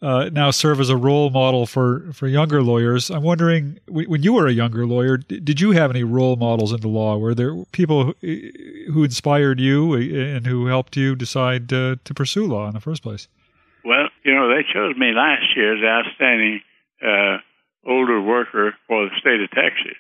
uh, 0.00 0.31
now 0.33 0.50
serve 0.50 0.81
as 0.81 0.90
a 0.90 0.97
role 0.97 1.31
model 1.31 1.67
for, 1.67 2.12
for 2.12 2.28
younger 2.28 2.62
lawyers. 2.62 3.11
I'm 3.11 3.23
wondering, 3.23 3.81
when 3.88 4.23
you 4.23 4.33
were 4.33 4.47
a 4.47 4.52
younger 4.52 4.87
lawyer, 4.87 5.17
did 5.17 5.61
you 5.61 5.73
have 5.73 5.90
any 5.90 6.05
role 6.05 6.37
models 6.37 6.73
in 6.73 6.81
the 6.81 6.88
law? 6.88 7.19
Were 7.19 7.35
there 7.35 7.64
people 7.73 8.14
who, 8.21 8.50
who 8.93 9.02
inspired 9.02 9.59
you 9.59 9.95
and 9.95 10.47
who 10.47 10.67
helped 10.67 10.97
you 10.97 11.17
decide 11.17 11.73
uh, 11.73 11.97
to 12.05 12.14
pursue 12.14 12.47
law 12.47 12.69
in 12.69 12.75
the 12.75 12.81
first 12.81 13.02
place? 13.02 13.26
Well, 13.85 14.09
you 14.25 14.35
know, 14.35 14.49
they 14.49 14.62
chose 14.73 14.97
me 14.97 15.12
last 15.12 15.57
year 15.57 15.75
as 15.75 16.07
outstanding 16.07 16.61
uh, 17.02 17.38
older 17.87 18.21
worker 18.21 18.75
for 18.87 19.05
the 19.07 19.17
state 19.19 19.40
of 19.40 19.50
Texas, 19.50 19.99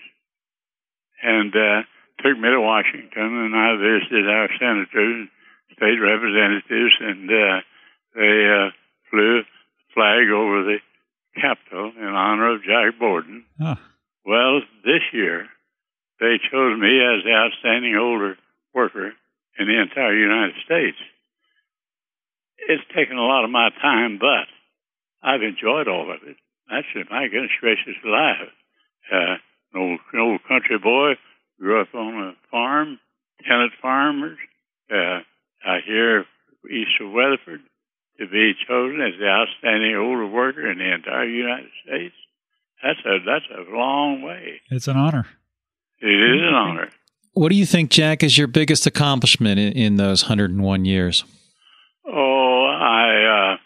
and 1.22 1.54
uh, 1.54 1.82
took 2.22 2.38
me 2.38 2.50
to 2.50 2.60
Washington, 2.60 3.10
and 3.16 3.56
I 3.56 3.74
visited 3.76 4.28
our 4.28 4.48
senators, 4.60 5.28
state 5.72 5.98
representatives, 5.98 6.94
and 7.00 7.30
uh, 7.30 7.60
they 8.14 8.70
flew 9.10 9.42
flag 9.98 10.30
over 10.30 10.62
the 10.62 10.78
Capitol 11.34 11.90
in 11.98 12.06
honor 12.06 12.54
of 12.54 12.62
Jack 12.62 12.98
Borden. 13.00 13.44
Huh. 13.58 13.74
Well, 14.24 14.62
this 14.86 15.02
year 15.12 15.46
they 16.20 16.38
chose 16.38 16.78
me 16.78 17.02
as 17.02 17.26
the 17.26 17.34
outstanding 17.34 17.98
older 17.98 18.38
worker 18.72 19.10
in 19.58 19.66
the 19.66 19.82
entire 19.82 20.14
United 20.14 20.54
States. 20.64 20.98
It's 22.68 22.82
taken 22.94 23.18
a 23.18 23.26
lot 23.26 23.44
of 23.44 23.50
my 23.50 23.70
time, 23.82 24.18
but 24.22 24.46
I've 25.20 25.42
enjoyed 25.42 25.88
all 25.88 26.06
of 26.14 26.22
it. 26.22 26.36
That's 26.70 27.10
my 27.10 27.26
goodness 27.26 27.50
gracious 27.60 27.98
alive. 28.04 28.54
Uh, 29.10 29.34
an 29.74 29.80
old, 29.80 30.00
an 30.12 30.20
old 30.20 30.40
country 30.46 30.78
boy, 30.78 31.14
grew 31.58 31.80
up 31.80 31.92
on 31.94 32.22
a 32.22 32.32
farm, 32.52 33.00
tenant 33.42 33.72
farmers. 33.82 34.38
Uh, 34.90 35.26
I 35.66 35.78
hear 35.84 36.24
east 36.70 37.00
of 37.00 37.10
Weatherford 37.10 37.62
to 38.18 38.26
be 38.26 38.52
chosen 38.66 39.00
as 39.00 39.18
the 39.18 39.26
outstanding 39.26 39.96
older 39.96 40.26
worker 40.26 40.70
in 40.70 40.78
the 40.78 40.92
entire 40.92 41.24
United 41.24 41.70
States. 41.84 42.14
That's 42.82 42.98
a 43.04 43.18
that's 43.24 43.44
a 43.56 43.74
long 43.74 44.22
way. 44.22 44.60
It's 44.70 44.88
an 44.88 44.96
honor. 44.96 45.26
It 46.00 46.06
is 46.06 46.40
an 46.42 46.54
honor. 46.54 46.90
What 47.34 47.50
do 47.50 47.56
you 47.56 47.66
think, 47.66 47.90
Jack, 47.90 48.22
is 48.22 48.36
your 48.36 48.46
biggest 48.46 48.86
accomplishment 48.86 49.60
in, 49.60 49.72
in 49.72 49.96
those 49.96 50.24
101 50.24 50.84
years? 50.84 51.24
Oh, 52.06 52.66
I 52.66 53.54
uh, 53.54 53.56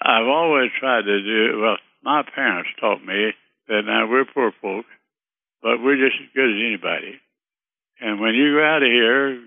I've 0.00 0.28
always 0.28 0.70
tried 0.78 1.02
to 1.02 1.22
do 1.22 1.60
well. 1.60 1.76
My 2.02 2.22
parents 2.34 2.70
taught 2.80 3.04
me 3.04 3.32
that 3.68 3.82
now 3.86 4.08
we're 4.10 4.24
poor 4.24 4.52
folks, 4.60 4.88
but 5.62 5.82
we're 5.82 5.96
just 5.96 6.18
as 6.20 6.28
good 6.34 6.50
as 6.50 6.60
anybody. 6.60 7.20
And 8.00 8.20
when 8.20 8.34
you 8.34 8.54
go 8.54 8.64
out 8.64 8.82
of 8.82 8.90
here, 8.90 9.40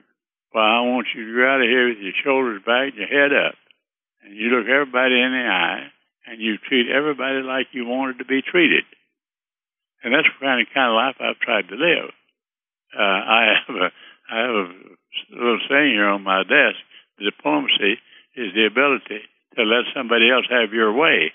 well, 0.53 0.63
I 0.63 0.79
want 0.81 1.07
you 1.13 1.27
to 1.27 1.35
go 1.35 1.47
out 1.47 1.61
of 1.61 1.67
here 1.67 1.89
with 1.89 1.99
your 1.99 2.13
shoulders 2.23 2.61
back, 2.65 2.95
and 2.95 3.03
your 3.03 3.11
head 3.11 3.33
up, 3.35 3.55
and 4.25 4.35
you 4.35 4.49
look 4.49 4.67
everybody 4.67 5.21
in 5.21 5.31
the 5.31 5.45
eye, 5.45 5.87
and 6.25 6.41
you 6.41 6.57
treat 6.57 6.89
everybody 6.89 7.45
like 7.45 7.67
you 7.71 7.85
wanted 7.85 8.17
to 8.17 8.25
be 8.25 8.41
treated. 8.41 8.83
And 10.03 10.13
that's 10.13 10.27
the 10.27 10.45
kind 10.45 10.61
of 10.61 10.67
kind 10.73 10.89
of 10.89 10.97
life 10.97 11.17
I've 11.21 11.39
tried 11.39 11.69
to 11.69 11.75
live. 11.75 12.09
Uh, 12.97 13.01
I 13.01 13.41
have 13.67 13.75
a 13.75 13.89
I 14.29 14.37
have 14.41 14.55
a 14.55 14.67
little 15.29 15.59
saying 15.69 15.93
here 15.93 16.09
on 16.09 16.23
my 16.23 16.43
desk. 16.43 16.81
Diplomacy 17.21 18.01
is 18.35 18.53
the 18.53 18.65
ability 18.65 19.21
to 19.55 19.63
let 19.63 19.85
somebody 19.95 20.29
else 20.29 20.45
have 20.49 20.73
your 20.73 20.91
way. 20.91 21.31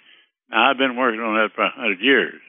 Now 0.50 0.70
I've 0.70 0.78
been 0.78 0.96
working 0.96 1.20
on 1.20 1.34
that 1.36 1.54
for 1.54 1.64
a 1.64 1.70
hundred 1.70 2.00
years, 2.00 2.40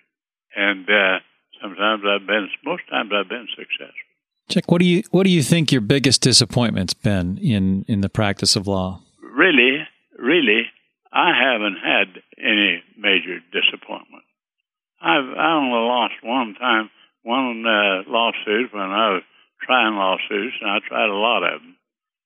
and 0.56 0.90
uh, 0.90 1.20
sometimes 1.62 2.04
I've 2.06 2.26
been 2.26 2.50
most 2.66 2.84
times 2.90 3.12
I've 3.14 3.30
been 3.30 3.48
successful. 3.56 4.10
Jack, 4.50 4.70
what 4.72 4.80
do 4.80 4.86
you 4.86 5.04
what 5.12 5.24
do 5.24 5.30
you 5.30 5.44
think 5.44 5.72
your 5.72 5.82
biggest 5.82 6.22
disappointment's 6.22 6.94
been 6.94 7.38
in 7.38 7.86
in 7.88 8.02
the 8.02 8.10
practice 8.10 8.56
of 8.56 8.68
law? 8.68 9.02
Really, 9.22 9.88
really, 10.22 10.70
I 11.12 11.34
haven't 11.36 11.78
had 11.82 12.22
any 12.38 12.84
major 12.98 13.40
disappointment. 13.52 14.24
I've 15.02 15.28
I 15.34 15.58
only 15.58 15.82
lost 15.82 16.14
one 16.24 16.56
time, 16.56 16.90
one 17.24 17.66
uh, 17.66 18.06
lawsuit 18.08 18.72
when 18.72 18.90
I 18.94 19.18
was 19.18 19.24
trying 19.66 19.96
lawsuits, 19.96 20.56
and 20.62 20.70
I 20.70 20.78
tried 20.88 21.10
a 21.10 21.18
lot 21.18 21.44
of 21.44 21.62
them. 21.62 21.76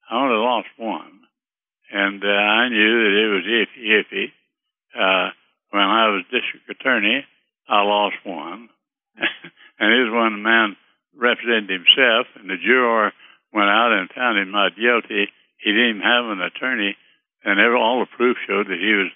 I 0.10 0.22
only 0.22 0.38
lost 0.38 0.68
one, 0.78 1.22
and 1.92 2.24
uh, 2.24 2.28
I 2.28 2.70
knew 2.70 2.94
that 3.04 3.16
it 3.16 3.30
was 3.32 3.46
iffy, 3.48 3.84
iffy. 3.90 4.28
Uh, 4.94 5.32
when 5.72 5.84
I 5.84 6.08
was 6.10 6.24
district 6.32 6.70
attorney, 6.70 7.26
I 7.68 7.82
lost 7.82 8.18
one, 8.24 8.70
and 9.80 9.88
it 9.94 10.04
was 10.06 10.14
when 10.14 10.34
the 10.34 10.44
man 10.44 10.76
represented 11.16 11.72
himself, 11.72 12.28
and 12.36 12.50
the 12.50 12.60
juror 12.62 13.12
went 13.54 13.70
out 13.70 13.96
and 13.96 14.12
found 14.12 14.38
him 14.38 14.52
not 14.52 14.76
guilty. 14.76 15.32
He 15.58 15.72
didn't 15.72 16.04
have 16.04 16.26
an 16.26 16.42
attorney, 16.42 16.96
and 17.46 17.62
all 17.78 18.02
the 18.02 18.18
proof 18.18 18.38
showed 18.48 18.68
that 18.68 18.82
he 18.82 18.94
was 18.98 19.14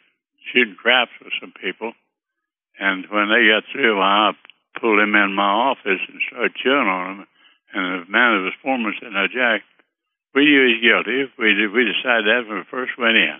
shooting 0.53 0.77
craps 0.77 1.11
with 1.19 1.33
some 1.41 1.53
people. 1.57 1.91
And 2.79 3.09
when 3.09 3.27
they 3.27 3.49
got 3.49 3.65
through, 3.73 3.99
I 3.99 4.31
pulled 4.79 5.01
him 5.01 5.15
in 5.15 5.33
my 5.33 5.73
office 5.73 5.99
and 5.99 6.21
started 6.29 6.55
chewing 6.55 6.87
on 6.87 7.03
him. 7.11 7.27
And 7.73 7.83
the 8.05 8.11
man 8.11 8.37
that 8.37 8.47
was 8.47 8.61
foreman 8.63 8.95
said, 9.01 9.11
"Now, 9.11 9.27
Jack, 9.27 9.61
we 10.33 10.45
knew 10.45 10.69
he's 10.69 10.81
guilty. 10.81 11.29
We 11.37 11.53
did, 11.53 11.73
we 11.73 11.85
decided 11.85 12.25
that 12.25 12.45
when 12.47 12.61
we 12.61 12.71
first 12.71 12.97
went 12.97 13.17
in, 13.17 13.37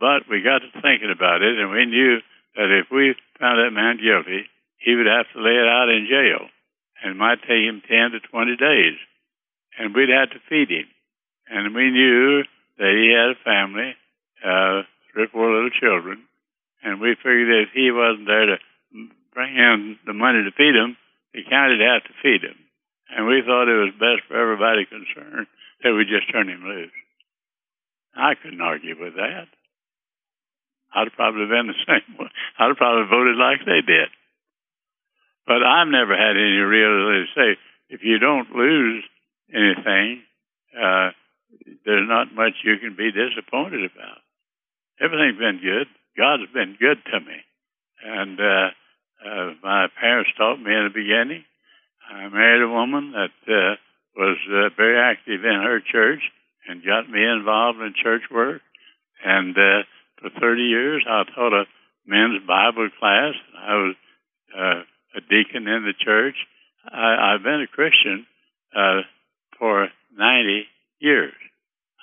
but 0.00 0.28
we 0.28 0.40
got 0.40 0.60
to 0.60 0.70
thinking 0.80 1.10
about 1.10 1.42
it, 1.42 1.58
and 1.58 1.70
we 1.70 1.84
knew 1.84 2.20
that 2.56 2.72
if 2.72 2.88
we 2.92 3.16
found 3.40 3.60
that 3.60 3.76
man 3.76 4.00
guilty, 4.00 4.48
he 4.78 4.94
would 4.94 5.08
have 5.08 5.28
to 5.32 5.42
lay 5.42 5.56
it 5.56 5.68
out 5.68 5.88
in 5.88 6.08
jail, 6.08 6.48
and 7.02 7.12
it 7.12 7.20
might 7.20 7.44
take 7.44 7.64
him 7.64 7.82
ten 7.84 8.12
to 8.12 8.20
twenty 8.20 8.56
days, 8.56 8.96
and 9.76 9.94
we'd 9.94 10.08
have 10.08 10.30
to 10.30 10.40
feed 10.48 10.70
him. 10.70 10.88
And 11.48 11.74
we 11.74 11.90
knew 11.90 12.44
that 12.78 12.92
he 12.92 13.12
had 13.12 13.34
a 13.34 13.44
family, 13.44 13.96
uh, 14.44 14.82
three 15.12 15.24
or 15.24 15.32
four 15.32 15.48
little 15.52 15.70
children, 15.70 16.24
and 16.82 17.00
we 17.00 17.16
figured 17.16 17.48
that 17.48 17.66
if 17.68 17.72
he 17.74 17.90
wasn't 17.90 18.26
there 18.26 18.46
to 18.46 18.56
bring 19.34 19.56
in 19.56 19.98
the 20.06 20.12
money 20.12 20.44
to 20.44 20.52
feed 20.52 20.74
them, 20.76 20.96
the 21.32 21.44
county'd 21.48 21.80
have 21.80 22.04
to 22.04 22.14
feed 22.22 22.44
him. 22.44 22.56
And 23.12 23.26
we 23.26 23.42
thought 23.44 23.68
it 23.68 23.76
was 23.76 24.00
best 24.00 24.26
for 24.28 24.36
everybody 24.36 24.84
concerned 24.86 25.46
that 25.82 25.92
we 25.92 26.04
just 26.04 26.30
turn 26.32 26.48
him 26.48 26.64
loose. 26.64 26.94
I 28.16 28.34
couldn't 28.34 28.60
argue 28.60 28.96
with 28.98 29.14
that. 29.14 29.48
I'd 30.94 31.12
probably 31.12 31.46
been 31.46 31.68
the 31.68 31.82
same 31.86 32.16
way. 32.16 32.32
I'd 32.58 32.76
probably 32.76 33.06
voted 33.08 33.36
like 33.36 33.60
they 33.64 33.84
did. 33.84 34.08
But 35.46 35.62
I've 35.62 35.88
never 35.88 36.16
had 36.16 36.34
any 36.34 36.58
real 36.58 37.24
say 37.36 37.56
if 37.88 38.00
you 38.02 38.18
don't 38.18 38.50
lose 38.50 39.04
anything, 39.52 40.22
uh, 40.74 41.10
there's 41.84 42.08
not 42.08 42.34
much 42.34 42.64
you 42.64 42.78
can 42.78 42.96
be 42.96 43.10
disappointed 43.12 43.84
about. 43.84 44.20
Everything's 45.00 45.38
been 45.38 45.60
good. 45.62 45.86
God's 46.16 46.50
been 46.52 46.76
good 46.80 46.98
to 47.12 47.20
me, 47.20 47.38
and 48.02 48.40
uh, 48.40 48.68
uh, 49.24 49.50
my 49.62 49.86
parents 50.00 50.30
taught 50.36 50.56
me 50.56 50.72
in 50.72 50.84
the 50.88 50.94
beginning. 50.94 51.44
I 52.08 52.28
married 52.28 52.62
a 52.62 52.68
woman 52.68 53.12
that 53.12 53.36
uh, 53.46 53.76
was 54.16 54.38
uh, 54.48 54.74
very 54.76 54.98
active 54.98 55.44
in 55.44 55.60
her 55.62 55.80
church 55.80 56.20
and 56.68 56.84
got 56.84 57.10
me 57.10 57.22
involved 57.22 57.80
in 57.80 57.94
church 58.02 58.22
work. 58.30 58.62
And 59.24 59.56
uh, 59.56 59.82
for 60.20 60.30
30 60.40 60.62
years, 60.62 61.04
I 61.08 61.24
taught 61.34 61.52
a 61.52 61.64
men's 62.06 62.46
Bible 62.46 62.88
class. 62.98 63.34
I 63.58 63.74
was 63.74 63.94
uh, 64.56 64.80
a 65.16 65.20
deacon 65.20 65.66
in 65.68 65.84
the 65.84 65.94
church. 65.98 66.36
I, 66.90 67.34
I've 67.34 67.42
been 67.42 67.62
a 67.62 67.66
Christian 67.66 68.26
uh, 68.74 69.02
for 69.58 69.88
90 70.16 70.64
years. 70.98 71.34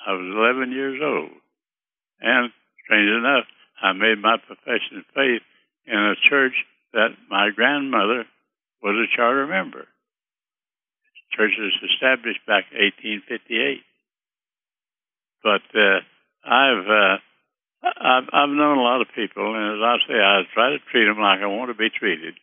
I 0.06 0.14
was 0.14 0.56
11 0.60 0.72
years 0.72 1.00
old. 1.02 1.32
And 2.22 2.52
strange 2.86 3.10
enough, 3.10 3.46
I 3.82 3.94
made 3.94 4.22
my 4.22 4.38
profession 4.38 5.00
of 5.00 5.06
faith 5.16 5.44
in 5.86 5.98
a 5.98 6.16
church 6.30 6.54
that 6.94 7.16
my 7.30 7.50
grandmother 7.56 8.26
was 8.82 8.96
a 8.96 9.16
charter 9.16 9.48
member. 9.48 9.84
The 9.84 11.38
church 11.38 11.54
was 11.58 11.74
established 11.92 12.46
back 12.46 12.66
in 12.72 12.80
1858. 13.28 13.82
But 15.44 15.66
uh, 15.76 16.00
I've, 16.46 16.88
uh, 16.88 17.18
I've 17.84 18.28
I've 18.32 18.56
known 18.56 18.78
a 18.78 18.88
lot 18.88 19.02
of 19.02 19.12
people, 19.16 19.44
and 19.44 19.76
as 19.76 19.84
I 19.84 19.96
say, 20.08 20.16
I 20.16 20.44
try 20.54 20.70
to 20.72 20.80
treat 20.92 21.04
them 21.06 21.20
like 21.20 21.44
I 21.44 21.48
want 21.48 21.70
to 21.70 21.76
be 21.76 21.90
treated. 21.90 22.36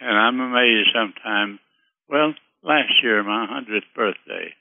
And 0.00 0.16
I'm 0.16 0.40
amazed 0.40 0.88
sometimes. 0.94 1.60
Well, 2.08 2.32
last 2.62 2.92
year, 3.02 3.22
my 3.22 3.46
hundredth 3.46 3.86
birthday, 3.94 4.54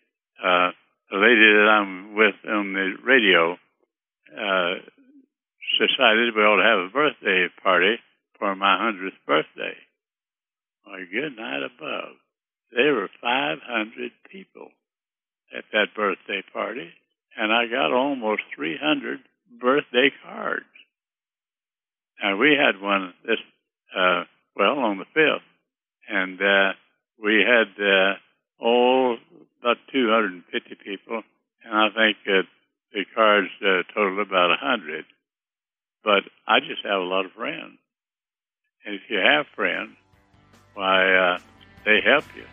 uh, 0.43 0.71
the 1.11 1.17
lady 1.17 1.47
that 1.53 1.69
I'm 1.69 2.15
with 2.15 2.35
on 2.47 2.73
the 2.73 2.95
radio 3.03 3.57
uh, 4.33 4.73
decided 5.77 6.35
we 6.35 6.41
ought 6.41 6.57
to 6.57 6.69
have 6.69 6.89
a 6.89 6.93
birthday 6.93 7.47
party 7.61 7.95
for 8.39 8.55
my 8.55 8.77
hundredth 8.77 9.17
birthday. 9.27 9.75
My 10.85 11.03
good 11.11 11.35
night 11.35 11.63
above. 11.63 12.15
There 12.71 12.93
were 12.93 13.09
500 13.21 14.11
people 14.31 14.69
at 15.55 15.63
that 15.71 15.95
birthday 15.95 16.43
party, 16.53 16.89
and 17.37 17.51
I 17.51 17.67
got 17.67 17.93
almost 17.93 18.41
300 18.55 19.19
birthday 19.59 20.11
cards. 20.23 20.65
And 22.21 22.39
we 22.39 22.57
had 22.57 22.81
one 22.81 23.13
this, 23.25 23.39
uh, 23.95 24.23
well, 24.55 24.79
on 24.79 24.97
the 24.97 25.05
5th, 25.15 25.45
and 26.09 26.41
uh, 26.41 26.73
we 27.21 27.43
had 27.45 27.69
uh, 27.81 28.13
all 28.59 29.17
about 29.61 29.77
250 29.91 30.75
people, 30.83 31.23
and 31.63 31.73
I 31.73 31.87
think 31.89 32.17
that 32.25 32.43
the 32.93 33.05
cards 33.13 33.49
uh, 33.61 33.83
totaled 33.93 34.25
about 34.25 34.49
100. 34.49 35.05
But 36.03 36.23
I 36.47 36.59
just 36.59 36.83
have 36.83 37.01
a 37.01 37.03
lot 37.03 37.25
of 37.25 37.31
friends. 37.31 37.79
And 38.85 38.95
if 38.95 39.01
you 39.09 39.17
have 39.17 39.47
friends, 39.55 39.91
why, 40.75 41.13
uh, 41.13 41.37
they 41.83 41.99
help 42.05 42.25
you. 42.35 42.43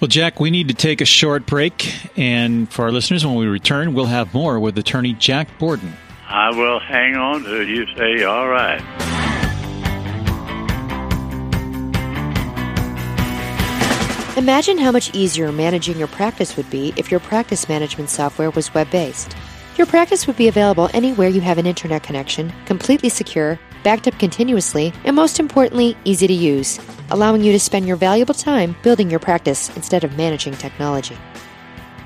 Well, 0.00 0.08
Jack, 0.08 0.40
we 0.40 0.50
need 0.50 0.68
to 0.68 0.74
take 0.74 1.00
a 1.00 1.04
short 1.04 1.46
break. 1.46 1.94
And 2.18 2.70
for 2.72 2.86
our 2.86 2.92
listeners, 2.92 3.24
when 3.24 3.36
we 3.36 3.46
return, 3.46 3.94
we'll 3.94 4.06
have 4.06 4.32
more 4.34 4.58
with 4.58 4.76
attorney 4.78 5.12
Jack 5.12 5.58
Borden. 5.58 5.92
I 6.28 6.50
will 6.50 6.80
hang 6.80 7.16
on 7.16 7.44
till 7.44 7.68
you 7.68 7.86
say, 7.96 8.24
all 8.24 8.48
right. 8.48 9.15
Imagine 14.36 14.76
how 14.76 14.92
much 14.92 15.14
easier 15.14 15.50
managing 15.50 15.96
your 15.96 16.08
practice 16.08 16.58
would 16.58 16.68
be 16.68 16.92
if 16.98 17.10
your 17.10 17.20
practice 17.20 17.70
management 17.70 18.10
software 18.10 18.50
was 18.50 18.74
web 18.74 18.90
based. 18.90 19.34
Your 19.78 19.86
practice 19.86 20.26
would 20.26 20.36
be 20.36 20.48
available 20.48 20.90
anywhere 20.92 21.30
you 21.30 21.40
have 21.40 21.56
an 21.56 21.64
internet 21.64 22.02
connection, 22.02 22.52
completely 22.66 23.08
secure, 23.08 23.58
backed 23.82 24.06
up 24.06 24.18
continuously, 24.18 24.92
and 25.04 25.16
most 25.16 25.40
importantly, 25.40 25.96
easy 26.04 26.26
to 26.26 26.34
use, 26.34 26.78
allowing 27.10 27.42
you 27.42 27.50
to 27.52 27.58
spend 27.58 27.86
your 27.86 27.96
valuable 27.96 28.34
time 28.34 28.76
building 28.82 29.08
your 29.08 29.20
practice 29.20 29.74
instead 29.74 30.04
of 30.04 30.18
managing 30.18 30.52
technology. 30.52 31.16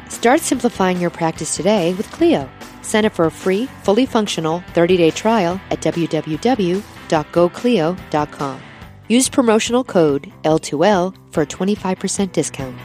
Start 0.08 0.40
simplifying 0.40 1.00
your 1.00 1.10
practice 1.10 1.56
today 1.56 1.94
with 1.94 2.08
Clio. 2.12 2.48
Sign 2.82 3.06
up 3.06 3.12
for 3.12 3.24
a 3.24 3.30
free, 3.32 3.66
fully 3.82 4.06
functional 4.06 4.60
30 4.68 4.98
day 4.98 5.10
trial 5.10 5.60
at 5.70 5.80
www.goclio.com. 5.80 8.60
Use 9.10 9.28
promotional 9.28 9.82
code 9.82 10.32
L2L 10.44 11.16
for 11.32 11.42
a 11.42 11.46
25% 11.46 12.30
discount. 12.30 12.78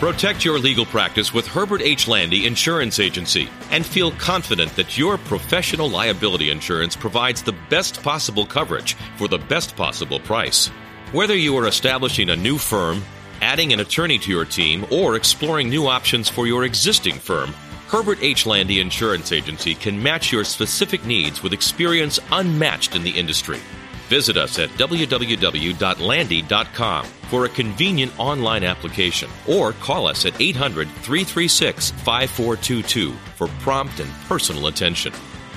Protect 0.00 0.46
your 0.46 0.58
legal 0.58 0.86
practice 0.86 1.34
with 1.34 1.46
Herbert 1.46 1.82
H. 1.82 2.08
Landy 2.08 2.46
Insurance 2.46 2.98
Agency 2.98 3.50
and 3.70 3.84
feel 3.84 4.12
confident 4.12 4.74
that 4.76 4.96
your 4.96 5.18
professional 5.18 5.90
liability 5.90 6.48
insurance 6.48 6.96
provides 6.96 7.42
the 7.42 7.54
best 7.68 8.02
possible 8.02 8.46
coverage 8.46 8.94
for 9.18 9.28
the 9.28 9.36
best 9.36 9.76
possible 9.76 10.20
price. 10.20 10.68
Whether 11.12 11.36
you 11.36 11.54
are 11.58 11.68
establishing 11.68 12.30
a 12.30 12.36
new 12.36 12.56
firm, 12.56 13.02
adding 13.42 13.74
an 13.74 13.80
attorney 13.80 14.18
to 14.20 14.30
your 14.30 14.46
team, 14.46 14.86
or 14.90 15.16
exploring 15.16 15.68
new 15.68 15.86
options 15.86 16.30
for 16.30 16.46
your 16.46 16.64
existing 16.64 17.16
firm, 17.16 17.52
Herbert 17.88 18.22
H. 18.22 18.46
Landy 18.46 18.80
Insurance 18.80 19.32
Agency 19.32 19.74
can 19.74 20.02
match 20.02 20.32
your 20.32 20.44
specific 20.44 21.04
needs 21.04 21.42
with 21.42 21.52
experience 21.52 22.18
unmatched 22.32 22.96
in 22.96 23.02
the 23.02 23.10
industry. 23.10 23.60
Visit 24.08 24.36
us 24.36 24.58
at 24.58 24.70
www.landy.com 24.70 27.04
for 27.04 27.44
a 27.44 27.48
convenient 27.48 28.18
online 28.18 28.64
application 28.64 29.30
or 29.48 29.72
call 29.72 30.06
us 30.06 30.26
at 30.26 30.40
800 30.40 30.88
336 30.88 31.90
5422 31.90 33.12
for 33.34 33.48
prompt 33.60 34.00
and 34.00 34.10
personal 34.28 34.68
attention. 34.68 35.12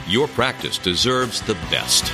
Your 0.08 0.28
practice 0.28 0.78
deserves 0.78 1.42
the 1.42 1.54
best. 1.70 2.12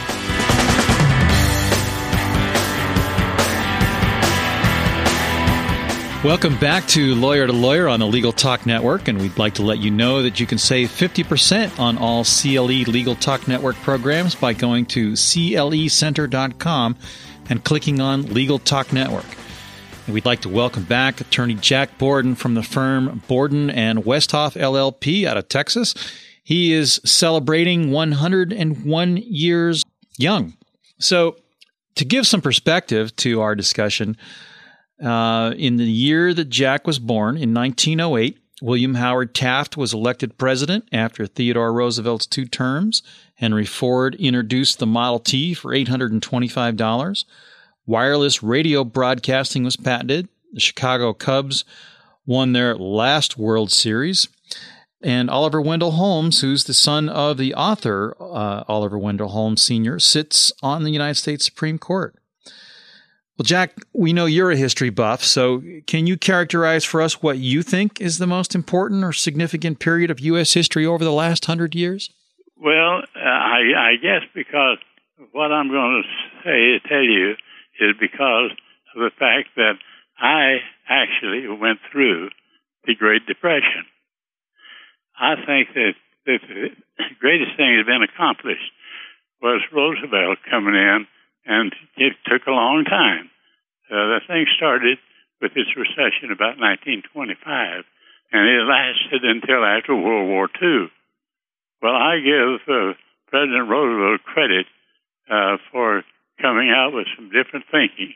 Welcome 6.25 6.57
back 6.57 6.87
to 6.87 7.13
Lawyer 7.13 7.45
to 7.45 7.53
Lawyer 7.53 7.87
on 7.87 7.99
the 7.99 8.07
Legal 8.07 8.31
Talk 8.31 8.65
Network, 8.65 9.07
and 9.07 9.21
we'd 9.21 9.37
like 9.37 9.53
to 9.53 9.61
let 9.61 9.77
you 9.77 9.91
know 9.91 10.23
that 10.23 10.39
you 10.39 10.47
can 10.47 10.57
save 10.57 10.89
50% 10.89 11.77
on 11.77 11.99
all 11.99 12.25
CLE 12.25 12.91
Legal 12.91 13.13
Talk 13.13 13.47
Network 13.47 13.75
programs 13.75 14.33
by 14.33 14.53
going 14.53 14.87
to 14.87 15.11
clecenter.com 15.11 16.95
and 17.47 17.63
clicking 17.63 18.01
on 18.01 18.33
Legal 18.33 18.57
Talk 18.57 18.91
Network. 18.91 19.27
And 20.07 20.15
we'd 20.15 20.25
like 20.25 20.41
to 20.41 20.49
welcome 20.49 20.83
back 20.83 21.21
attorney 21.21 21.53
Jack 21.53 21.99
Borden 21.99 22.33
from 22.33 22.55
the 22.55 22.63
firm 22.63 23.21
Borden 23.27 23.69
and 23.69 23.99
Westhoff 23.99 24.59
LLP 24.59 25.27
out 25.27 25.37
of 25.37 25.47
Texas. 25.47 25.93
He 26.43 26.73
is 26.73 26.99
celebrating 27.05 27.91
101 27.91 29.17
years 29.17 29.83
young. 30.17 30.57
So, 30.97 31.37
to 31.93 32.03
give 32.03 32.25
some 32.25 32.41
perspective 32.41 33.15
to 33.17 33.41
our 33.41 33.53
discussion, 33.53 34.17
uh, 35.03 35.53
in 35.57 35.77
the 35.77 35.85
year 35.85 36.33
that 36.33 36.49
Jack 36.49 36.87
was 36.87 36.99
born, 36.99 37.37
in 37.37 37.53
1908, 37.53 38.37
William 38.61 38.95
Howard 38.95 39.35
Taft 39.35 39.75
was 39.75 39.93
elected 39.93 40.37
president 40.37 40.87
after 40.91 41.27
Theodore 41.27 41.73
Roosevelt's 41.73 42.25
two 42.25 42.45
terms. 42.45 43.03
Henry 43.35 43.65
Ford 43.65 44.15
introduced 44.15 44.79
the 44.79 44.85
Model 44.85 45.19
T 45.19 45.53
for 45.53 45.71
$825. 45.71 47.25
Wireless 47.85 48.41
radio 48.41 48.83
broadcasting 48.83 49.63
was 49.63 49.75
patented. 49.75 50.29
The 50.53 50.61
Chicago 50.61 51.13
Cubs 51.13 51.65
won 52.25 52.53
their 52.53 52.75
last 52.75 53.37
World 53.37 53.71
Series. 53.71 54.29
And 55.01 55.29
Oliver 55.29 55.61
Wendell 55.61 55.91
Holmes, 55.91 56.41
who's 56.41 56.63
the 56.63 56.73
son 56.73 57.09
of 57.09 57.37
the 57.37 57.53
author, 57.53 58.15
uh, 58.19 58.63
Oliver 58.67 58.97
Wendell 58.97 59.27
Holmes 59.27 59.61
Sr., 59.61 59.99
sits 59.99 60.51
on 60.63 60.83
the 60.83 60.91
United 60.91 61.15
States 61.15 61.45
Supreme 61.45 61.77
Court. 61.77 62.15
Well, 63.37 63.43
Jack, 63.43 63.75
we 63.91 64.13
know 64.13 64.27
you're 64.27 64.51
a 64.51 64.55
history 64.55 64.89
buff, 64.89 65.21
so 65.21 65.61
can 65.87 66.07
you 66.07 66.15
characterize 66.15 66.85
for 66.85 67.01
us 67.01 67.21
what 67.21 67.37
you 67.37 67.63
think 67.63 67.99
is 67.99 68.17
the 68.17 68.27
most 68.27 68.55
important 68.55 69.03
or 69.03 69.11
significant 69.11 69.79
period 69.79 70.09
of 70.09 70.21
U.S. 70.21 70.53
history 70.53 70.85
over 70.85 71.03
the 71.03 71.11
last 71.11 71.45
hundred 71.45 71.75
years? 71.75 72.09
Well, 72.55 73.03
I, 73.13 73.59
I 73.75 73.95
guess 74.01 74.21
because 74.33 74.77
what 75.33 75.51
I'm 75.51 75.67
going 75.67 76.03
to 76.03 76.09
say, 76.45 76.79
tell 76.87 77.03
you, 77.03 77.31
is 77.81 77.95
because 77.99 78.51
of 78.95 79.01
the 79.01 79.11
fact 79.19 79.49
that 79.57 79.73
I 80.17 80.59
actually 80.87 81.45
went 81.49 81.79
through 81.91 82.29
the 82.85 82.95
Great 82.95 83.25
Depression. 83.27 83.83
I 85.19 85.35
think 85.45 85.73
that, 85.73 85.93
that 86.25 86.39
the 86.47 86.69
greatest 87.19 87.57
thing 87.57 87.75
that's 87.75 87.87
been 87.87 88.07
accomplished 88.07 88.71
was 89.41 89.61
Roosevelt 89.73 90.37
coming 90.49 90.75
in 90.75 91.07
and 91.45 91.73
it 91.97 92.13
took 92.25 92.47
a 92.47 92.51
long 92.51 92.83
time. 92.85 93.29
Uh, 93.89 94.17
the 94.17 94.21
thing 94.27 94.45
started 94.57 94.97
with 95.41 95.53
this 95.53 95.69
recession 95.77 96.33
about 96.33 96.57
1925, 96.57 97.85
and 98.31 98.43
it 98.49 98.63
lasted 98.65 99.21
until 99.23 99.63
after 99.63 99.93
World 99.95 100.27
War 100.27 100.49
II. 100.49 100.89
Well, 101.81 101.93
I 101.93 102.17
give 102.17 102.65
uh, 102.65 102.93
President 103.29 103.69
Roosevelt 103.69 104.23
credit 104.23 104.65
uh, 105.29 105.57
for 105.71 106.03
coming 106.41 106.73
out 106.73 106.93
with 106.93 107.07
some 107.15 107.29
different 107.29 107.65
thinking 107.71 108.13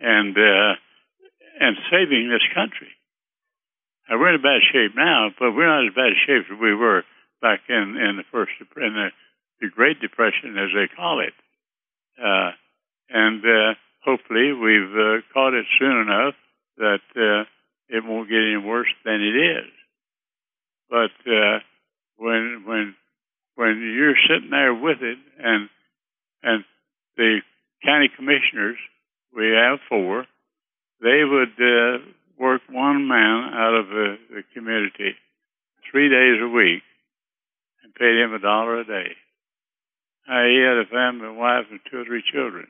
and 0.00 0.36
uh, 0.36 0.74
and 1.60 1.76
saving 1.90 2.28
this 2.28 2.42
country. 2.54 2.90
Now, 4.08 4.18
we're 4.18 4.34
in 4.34 4.40
a 4.40 4.42
bad 4.42 4.62
shape 4.72 4.96
now, 4.96 5.30
but 5.38 5.52
we're 5.54 5.68
not 5.68 5.86
as 5.86 5.94
bad 5.94 6.12
a 6.12 6.18
shape 6.26 6.50
as 6.50 6.58
we 6.58 6.74
were 6.74 7.04
back 7.40 7.60
in 7.68 7.96
in 7.96 8.16
the 8.16 8.26
first 8.32 8.52
in 8.58 8.94
the, 8.94 9.08
the 9.60 9.68
Great 9.68 10.00
Depression, 10.00 10.58
as 10.58 10.70
they 10.74 10.88
call 10.94 11.20
it. 11.20 11.34
Uh, 12.18 12.50
and 13.10 13.44
uh, 13.44 13.74
hopefully 14.04 14.52
we've 14.52 14.94
uh, 14.94 15.20
caught 15.32 15.54
it 15.54 15.66
soon 15.78 16.02
enough 16.02 16.34
that 16.78 17.46
it 17.92 18.02
won't 18.04 18.28
get 18.28 18.40
any 18.40 18.56
worse 18.56 18.88
than 19.04 19.20
it 19.20 19.36
is. 19.36 19.70
But 20.88 21.12
uh, 21.30 21.58
when 22.16 22.64
when 22.66 22.94
when 23.54 23.94
you're 23.94 24.16
sitting 24.28 24.50
there 24.50 24.74
with 24.74 24.98
it, 25.02 25.18
and 25.38 25.68
and 26.42 26.64
the 27.16 27.40
county 27.84 28.08
commissioners, 28.16 28.78
we 29.36 29.48
have 29.48 29.78
four, 29.88 30.26
they 31.00 31.22
would 31.24 31.54
uh, 31.60 31.98
work 32.38 32.62
one 32.70 33.06
man 33.08 33.52
out 33.54 33.74
of 33.74 33.88
the, 33.88 34.16
the 34.30 34.42
community 34.54 35.14
three 35.90 36.08
days 36.08 36.40
a 36.42 36.48
week 36.48 36.82
and 37.84 37.94
paid 37.94 38.16
him 38.18 38.32
a 38.32 38.38
dollar 38.38 38.80
a 38.80 38.84
day. 38.84 39.12
Uh, 40.28 40.46
he 40.46 40.62
had 40.62 40.78
a 40.78 40.86
family, 40.86 41.28
wife, 41.36 41.66
and 41.70 41.80
two 41.90 41.98
or 41.98 42.04
three 42.04 42.22
children. 42.32 42.68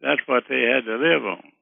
That's 0.00 0.20
what 0.26 0.44
they 0.48 0.62
had 0.62 0.84
to 0.84 0.96
live 0.96 1.24
on. 1.24 1.52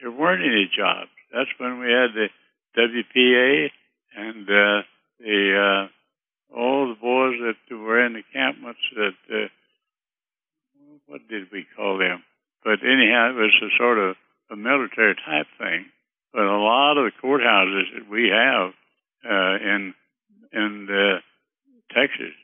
There 0.00 0.10
weren't 0.10 0.42
any 0.42 0.70
jobs. 0.74 1.10
That's 1.32 1.50
when 1.58 1.78
we 1.78 1.86
had 1.92 2.14
the 2.14 2.28
WPA 2.76 3.70
and 4.16 4.48
uh, 4.48 4.82
the 5.20 5.88
uh, 5.88 6.56
all 6.56 6.88
the 6.88 7.00
boys 7.00 7.36
that 7.42 7.74
were 7.74 8.04
in 8.04 8.14
the 8.14 8.22
encampments. 8.26 8.80
That 8.96 9.18
uh, 9.30 9.48
what 11.06 11.28
did 11.28 11.48
we 11.52 11.66
call 11.76 11.98
them? 11.98 12.22
But 12.64 12.80
anyhow, 12.82 13.30
it 13.30 13.40
was 13.40 13.62
a 13.62 13.76
sort 13.76 13.98
of 13.98 14.16
a 14.50 14.56
military 14.56 15.14
type 15.14 15.46
thing. 15.58 15.86
But 16.32 16.42
a 16.42 16.58
lot 16.58 16.98
of 16.98 17.04
the 17.04 17.26
courthouses 17.26 17.94
that 17.94 18.08
we 18.10 18.28
have 18.28 18.72
uh, 19.24 19.56
in 19.56 19.94
in 20.52 20.88
uh, 20.90 21.20
Texas 21.92 22.34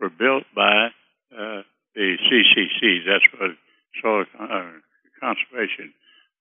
were 0.00 0.10
built 0.10 0.44
by 0.54 0.88
the 1.32 2.16
CCC. 2.26 3.04
That's 3.06 3.26
what 3.38 3.50
soil 4.02 4.24
uh, 4.38 4.70
conservation, 5.20 5.92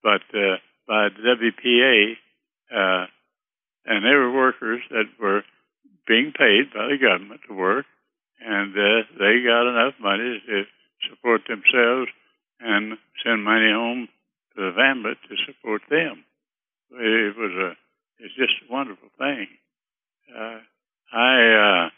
but 0.03 0.21
uh, 0.33 0.57
by 0.87 1.09
the 1.09 1.35
WPA, 1.35 2.13
uh, 2.73 3.05
and 3.85 4.05
they 4.05 4.15
were 4.15 4.31
workers 4.31 4.81
that 4.89 5.05
were 5.19 5.43
being 6.07 6.33
paid 6.37 6.73
by 6.73 6.87
the 6.87 6.97
government 6.97 7.41
to 7.47 7.53
work, 7.53 7.85
and 8.39 8.73
uh, 8.73 9.03
they 9.19 9.43
got 9.45 9.69
enough 9.69 9.93
money 9.99 10.41
to 10.47 10.63
support 11.09 11.41
themselves 11.47 12.09
and 12.59 12.97
send 13.23 13.43
money 13.43 13.71
home 13.71 14.07
to 14.55 14.61
the 14.61 14.71
family 14.75 15.13
to 15.29 15.35
support 15.45 15.81
them. 15.89 16.23
It 16.91 17.37
was 17.37 17.51
a 17.51 17.71
it's 18.23 18.35
just 18.35 18.53
a 18.69 18.71
wonderful 18.71 19.09
thing. 19.17 19.47
Uh, 20.29 20.59
I 21.13 21.87
uh, 21.87 21.89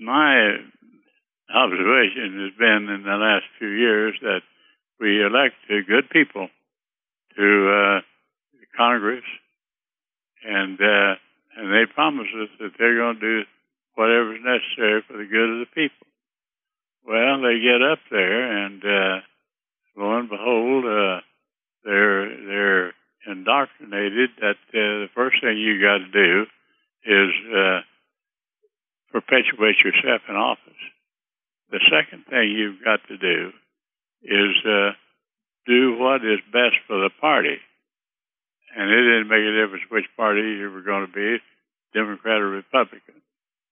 my 0.00 0.56
observation 1.56 2.44
has 2.44 2.54
been 2.58 2.92
in 2.92 3.02
the 3.02 3.16
last 3.16 3.48
few 3.58 3.72
years 3.72 4.14
that 4.20 4.44
we 5.00 5.24
elect 5.24 5.56
good 5.68 6.08
people 6.10 6.48
to 7.36 7.48
uh, 7.72 8.00
Congress, 8.76 9.24
and 10.44 10.78
uh, 10.80 11.16
and 11.56 11.72
they 11.72 11.90
promise 11.92 12.28
us 12.36 12.48
that 12.60 12.72
they're 12.78 12.96
going 12.96 13.16
to 13.16 13.20
do 13.20 13.48
whatever's 13.94 14.40
necessary 14.44 15.02
for 15.08 15.16
the 15.16 15.24
good 15.24 15.48
of 15.48 15.60
the 15.64 15.72
people. 15.74 16.06
Well, 17.06 17.40
they 17.40 17.60
get 17.60 17.80
up 17.80 18.00
there, 18.10 18.64
and 18.64 18.82
uh, 18.84 19.20
lo 19.96 20.18
and 20.18 20.28
behold, 20.28 20.84
uh, 20.84 21.20
they're 21.84 22.28
they're 22.46 22.92
indoctrinated 23.26 24.30
that 24.40 24.60
uh, 24.68 25.08
the 25.08 25.08
first 25.14 25.40
thing 25.40 25.56
you 25.56 25.80
got 25.80 25.98
to 25.98 26.12
do 26.12 26.46
is 27.04 27.30
uh, 27.54 27.80
perpetuate 29.12 29.76
yourself 29.84 30.22
in 30.28 30.36
office. 30.36 30.82
The 31.70 31.80
second 31.90 32.24
thing 32.30 32.50
you've 32.50 32.84
got 32.84 33.00
to 33.08 33.16
do 33.18 33.50
is 34.22 34.54
uh, 34.64 34.92
do 35.66 35.98
what 35.98 36.24
is 36.24 36.40
best 36.52 36.78
for 36.86 36.98
the 36.98 37.10
party. 37.20 37.58
And 38.76 38.90
it 38.90 39.02
didn't 39.02 39.28
make 39.28 39.42
a 39.42 39.56
difference 39.56 39.84
which 39.90 40.16
party 40.16 40.42
you 40.42 40.70
were 40.70 40.82
going 40.82 41.06
to 41.06 41.12
be, 41.12 41.38
Democrat 41.94 42.40
or 42.40 42.50
Republican. 42.50 43.22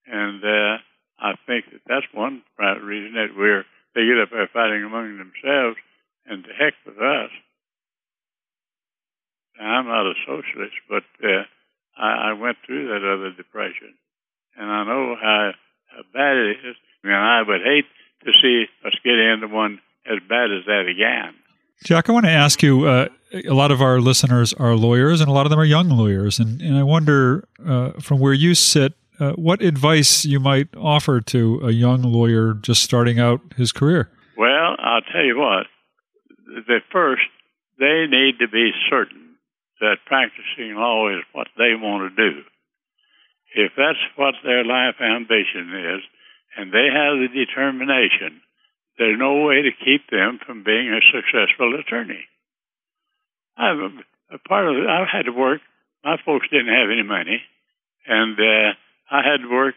And 0.06 0.42
uh, 0.42 0.78
I 1.18 1.34
think 1.46 1.66
that 1.72 1.82
that's 1.86 2.06
one 2.12 2.42
reason 2.58 3.14
that 3.14 3.36
we're 3.36 3.64
they 3.94 4.06
get 4.10 4.18
up 4.18 4.30
there 4.30 4.50
fighting 4.52 4.82
among 4.82 5.18
themselves, 5.18 5.78
and 6.26 6.42
to 6.42 6.50
heck 6.50 6.74
with 6.84 6.98
us. 6.98 7.30
I'm 9.60 9.86
not 9.86 10.10
a 10.10 10.18
socialist, 10.26 10.74
but 10.90 11.06
uh, 11.22 11.46
I, 11.96 12.30
I 12.30 12.32
went 12.32 12.58
through 12.66 12.88
that 12.88 13.06
other 13.06 13.30
depression, 13.30 13.94
and 14.58 14.66
I 14.66 14.82
know 14.82 15.14
how, 15.14 15.52
how 15.94 16.02
bad 16.12 16.36
it 16.36 16.58
is. 16.66 16.76
Mean, 17.04 17.14
I 17.14 17.42
would 17.46 17.60
hate 17.60 17.84
to 18.24 18.32
see 18.42 18.64
us 18.84 18.94
get 19.04 19.14
into 19.14 19.48
one 19.48 19.80
as 20.06 20.18
bad 20.28 20.50
as 20.50 20.64
that 20.66 20.86
again. 20.90 21.34
Jack, 21.84 22.08
I 22.08 22.12
want 22.12 22.24
to 22.24 22.32
ask 22.32 22.62
you. 22.62 22.86
Uh, 22.86 23.08
a 23.46 23.52
lot 23.52 23.70
of 23.70 23.82
our 23.82 24.00
listeners 24.00 24.52
are 24.54 24.74
lawyers, 24.74 25.20
and 25.20 25.28
a 25.28 25.32
lot 25.32 25.44
of 25.44 25.50
them 25.50 25.58
are 25.58 25.64
young 25.64 25.90
lawyers, 25.90 26.38
and, 26.38 26.62
and 26.62 26.78
I 26.78 26.82
wonder, 26.82 27.48
uh, 27.66 27.92
from 28.00 28.20
where 28.20 28.32
you 28.32 28.54
sit, 28.54 28.94
uh, 29.20 29.32
what 29.32 29.60
advice 29.60 30.24
you 30.24 30.40
might 30.40 30.68
offer 30.76 31.20
to 31.20 31.60
a 31.62 31.70
young 31.72 32.02
lawyer 32.02 32.54
just 32.54 32.82
starting 32.82 33.18
out 33.18 33.40
his 33.56 33.72
career. 33.72 34.08
Well, 34.36 34.76
I'll 34.78 35.02
tell 35.02 35.24
you 35.24 35.38
what. 35.38 35.66
The 36.46 36.80
first, 36.92 37.22
they 37.78 38.06
need 38.08 38.38
to 38.38 38.48
be 38.48 38.70
certain 38.88 39.34
that 39.80 39.96
practicing 40.06 40.76
law 40.76 41.10
is 41.10 41.24
what 41.32 41.48
they 41.58 41.74
want 41.74 42.14
to 42.14 42.30
do. 42.30 42.40
If 43.56 43.72
that's 43.76 43.98
what 44.16 44.34
their 44.44 44.64
life 44.64 44.96
ambition 45.00 45.70
is, 45.74 46.02
and 46.56 46.72
they 46.72 46.88
have 46.92 47.18
the 47.18 47.28
determination 47.32 48.40
there's 48.98 49.18
no 49.18 49.42
way 49.42 49.62
to 49.62 49.84
keep 49.84 50.08
them 50.10 50.38
from 50.46 50.62
being 50.62 50.88
a 50.92 51.02
successful 51.10 51.74
attorney. 51.78 52.24
I'm 53.56 54.04
a 54.30 54.38
part 54.38 54.68
of. 54.68 54.76
I've 54.86 55.08
had 55.10 55.26
to 55.26 55.32
work. 55.32 55.60
My 56.04 56.16
folks 56.24 56.48
didn't 56.50 56.74
have 56.74 56.90
any 56.90 57.02
money, 57.02 57.42
and 58.06 58.38
uh, 58.38 58.74
I 59.10 59.22
had 59.22 59.42
to 59.42 59.50
work 59.50 59.74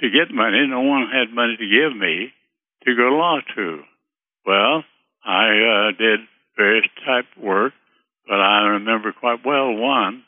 to 0.00 0.10
get 0.10 0.34
money. 0.34 0.66
No 0.68 0.82
one 0.82 1.08
had 1.10 1.34
money 1.34 1.56
to 1.56 1.66
give 1.66 1.96
me 1.96 2.32
to 2.84 2.96
go 2.96 3.10
to 3.10 3.16
law 3.16 3.40
school. 3.50 3.82
Well, 4.46 4.84
I 5.24 5.46
uh, 5.48 5.98
did 5.98 6.20
various 6.56 6.86
type 7.06 7.26
work, 7.40 7.72
but 8.26 8.40
I 8.40 8.78
remember 8.78 9.12
quite 9.12 9.44
well 9.44 9.72
one 9.74 10.22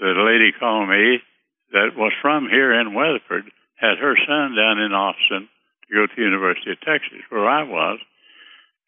that 0.00 0.16
a 0.16 0.24
lady 0.24 0.52
called 0.58 0.88
me 0.88 1.18
that 1.72 1.96
was 1.96 2.12
from 2.20 2.48
here 2.48 2.78
in 2.80 2.94
Weatherford 2.94 3.50
had 3.82 3.98
her 3.98 4.14
son 4.14 4.54
down 4.54 4.78
in 4.78 4.94
Austin 4.94 5.50
to 5.50 5.88
go 5.90 6.06
to 6.06 6.14
the 6.14 6.22
University 6.22 6.70
of 6.70 6.80
Texas, 6.86 7.26
where 7.28 7.50
I 7.50 7.66
was. 7.66 7.98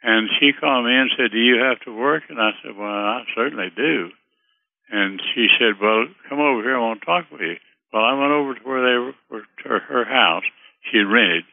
And 0.06 0.30
she 0.38 0.54
called 0.54 0.86
me 0.86 0.94
and 0.94 1.10
said, 1.18 1.34
Do 1.34 1.42
you 1.42 1.58
have 1.58 1.80
to 1.82 1.90
work? 1.90 2.22
And 2.30 2.38
I 2.38 2.54
said, 2.62 2.78
Well, 2.78 2.86
I 2.86 3.26
certainly 3.34 3.74
do. 3.74 4.14
And 4.90 5.20
she 5.34 5.50
said, 5.58 5.82
Well, 5.82 6.06
come 6.28 6.38
over 6.38 6.62
here. 6.62 6.76
I 6.76 6.80
want 6.80 7.00
to 7.00 7.06
talk 7.06 7.26
with 7.32 7.40
you. 7.40 7.58
Well, 7.92 8.04
I 8.04 8.14
went 8.14 8.30
over 8.30 8.54
to 8.54 8.62
where 8.62 8.82
they 8.86 8.98
were, 9.30 9.42
to 9.64 9.68
her 9.82 10.04
house. 10.04 10.46
She 10.90 10.98
had 10.98 11.10
rented, 11.10 11.44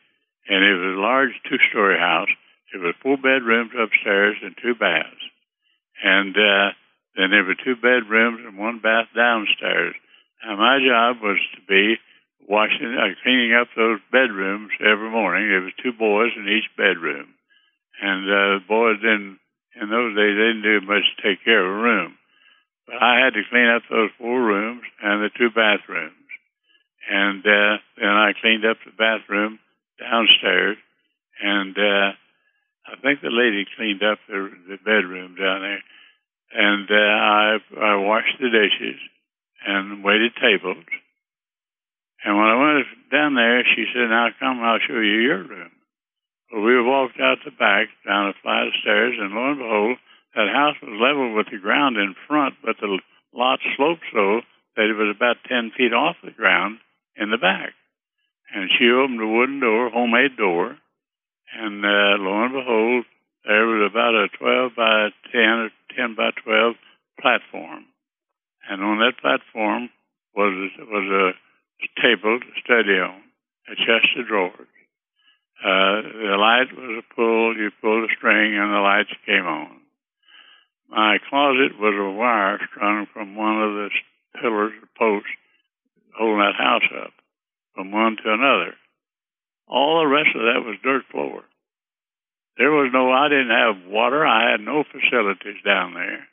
and 0.49 0.61
it 0.61 0.73
was 0.77 0.97
a 0.97 1.01
large 1.01 1.33
two 1.49 1.57
story 1.71 1.97
house. 1.97 2.29
It 2.73 2.77
was 2.77 2.93
four 3.01 3.17
bedrooms 3.17 3.71
upstairs 3.73 4.37
and 4.43 4.55
two 4.61 4.75
baths. 4.75 5.23
And 6.03 6.35
uh, 6.35 6.75
then 7.15 7.31
there 7.31 7.43
were 7.43 7.55
two 7.55 7.75
bedrooms 7.75 8.41
and 8.45 8.57
one 8.57 8.79
bath 8.79 9.07
downstairs. 9.15 9.95
Now, 10.43 10.57
my 10.57 10.79
job 10.79 11.21
was 11.21 11.37
to 11.55 11.61
be 11.67 11.97
washing, 12.51 12.91
uh, 12.91 13.15
cleaning 13.23 13.55
up 13.55 13.71
those 13.79 14.03
bedrooms 14.11 14.75
every 14.83 15.09
morning. 15.09 15.47
There 15.47 15.63
was 15.63 15.79
two 15.79 15.95
boys 15.95 16.35
in 16.35 16.51
each 16.51 16.67
bedroom, 16.75 17.31
and 18.03 18.27
uh, 18.27 18.59
the 18.59 18.67
boys 18.67 18.99
didn't. 18.99 19.39
In 19.71 19.87
those 19.87 20.11
days, 20.19 20.35
they 20.35 20.51
didn't 20.51 20.67
do 20.67 20.83
much 20.83 21.07
to 21.07 21.23
take 21.23 21.47
care 21.47 21.63
of 21.63 21.71
a 21.71 21.81
room, 21.81 22.19
but 22.85 22.99
I 22.99 23.23
had 23.23 23.31
to 23.39 23.47
clean 23.47 23.71
up 23.71 23.87
those 23.87 24.11
four 24.19 24.35
rooms 24.35 24.83
and 25.01 25.23
the 25.23 25.31
two 25.31 25.47
bathrooms, 25.47 26.27
and 27.07 27.39
uh, 27.39 27.79
then 27.95 28.11
I 28.11 28.35
cleaned 28.35 28.67
up 28.67 28.83
the 28.83 28.91
bathroom 28.91 29.63
downstairs, 29.95 30.75
and 31.39 31.71
uh, 31.71 32.11
I 32.83 32.99
think 32.99 33.23
the 33.23 33.31
lady 33.31 33.63
cleaned 33.79 34.03
up 34.03 34.19
the, 34.27 34.51
the 34.67 34.77
bedroom 34.83 35.39
down 35.39 35.63
there, 35.63 35.83
and 36.51 36.85
uh, 36.91 37.15
I 37.15 37.57
I 37.79 37.95
washed 37.95 38.35
the 38.43 38.51
dishes 38.51 38.99
and 39.65 40.03
waited 40.03 40.35
tables 40.35 40.83
and 42.23 42.37
when 42.37 42.47
I 42.47 42.55
went 42.55 42.85
down 43.11 43.35
there, 43.35 43.63
she 43.63 43.85
said, 43.93 44.09
Now 44.09 44.29
come, 44.39 44.61
I'll 44.61 44.79
show 44.79 44.99
you 44.99 45.19
your 45.21 45.43
room. 45.43 45.71
Well, 46.51 46.61
we 46.61 46.81
walked 46.81 47.19
out 47.19 47.39
the 47.43 47.51
back, 47.51 47.87
down 48.05 48.29
a 48.29 48.33
flight 48.41 48.67
of 48.67 48.73
stairs, 48.81 49.15
and 49.17 49.33
lo 49.33 49.51
and 49.51 49.59
behold, 49.59 49.97
that 50.35 50.53
house 50.53 50.75
was 50.81 50.99
level 51.01 51.33
with 51.35 51.47
the 51.51 51.57
ground 51.57 51.97
in 51.97 52.15
front, 52.27 52.55
but 52.63 52.77
the 52.79 52.99
lot 53.33 53.59
sloped 53.75 54.03
so 54.13 54.41
that 54.75 54.87
it 54.87 54.95
was 54.95 55.15
about 55.15 55.37
10 55.47 55.71
feet 55.77 55.93
off 55.93 56.15
the 56.23 56.31
ground 56.31 56.79
in 57.15 57.31
the 57.31 57.37
back. 57.37 57.73
And 58.53 58.69
she 58.77 58.91
opened 58.91 59.21
a 59.21 59.27
wooden 59.27 59.59
door, 59.59 59.89
homemade 59.89 60.37
door, 60.37 60.77
and 61.53 61.83
uh, 61.83 62.19
lo 62.19 62.43
and 62.43 62.53
behold, 62.53 63.05
there 63.45 63.65
was 63.65 63.89
about 63.89 64.15
a 64.15 64.27
12 64.37 64.71
by 64.75 65.09
10 65.31 65.41
or 65.41 65.69
10 65.97 66.15
by 66.15 66.31
12 66.43 66.75
platform. 67.19 67.85
And 68.69 68.83
on 68.83 68.99
that 68.99 69.19
platform 69.19 69.89
was 70.35 70.71
was 70.79 71.07
a 71.09 71.31
table 72.01 72.39
to 72.39 72.51
study 72.63 72.99
on, 72.99 73.21
a 73.69 73.75
chest 73.75 74.17
of 74.17 74.27
drawers. 74.27 74.67
Uh, 75.61 76.01
the 76.01 76.37
light 76.37 76.73
was 76.73 77.03
a 77.03 77.15
pull, 77.15 77.55
you 77.55 77.69
pulled 77.81 78.09
a 78.09 78.13
string 78.17 78.57
and 78.57 78.73
the 78.73 78.81
lights 78.81 79.13
came 79.25 79.45
on. 79.45 79.77
My 80.89 81.17
closet 81.29 81.79
was 81.79 81.93
a 81.93 82.17
wire 82.17 82.59
strung 82.69 83.07
from 83.13 83.35
one 83.35 83.61
of 83.61 83.71
the 83.73 83.89
pillars 84.41 84.73
or 84.81 84.89
posts 84.97 85.29
holding 86.17 86.39
that 86.39 86.55
house 86.57 86.89
up 87.05 87.13
from 87.75 87.91
one 87.91 88.17
to 88.17 88.33
another. 88.33 88.73
All 89.67 90.01
the 90.01 90.07
rest 90.07 90.35
of 90.35 90.41
that 90.41 90.65
was 90.65 90.81
dirt 90.83 91.03
floor. 91.11 91.43
There 92.57 92.71
was 92.71 92.91
no, 92.91 93.11
I 93.11 93.29
didn't 93.29 93.55
have 93.55 93.89
water. 93.89 94.25
I 94.25 94.51
had 94.51 94.59
no 94.59 94.83
facilities 94.83 95.63
down 95.63 95.93
there. 95.93 96.27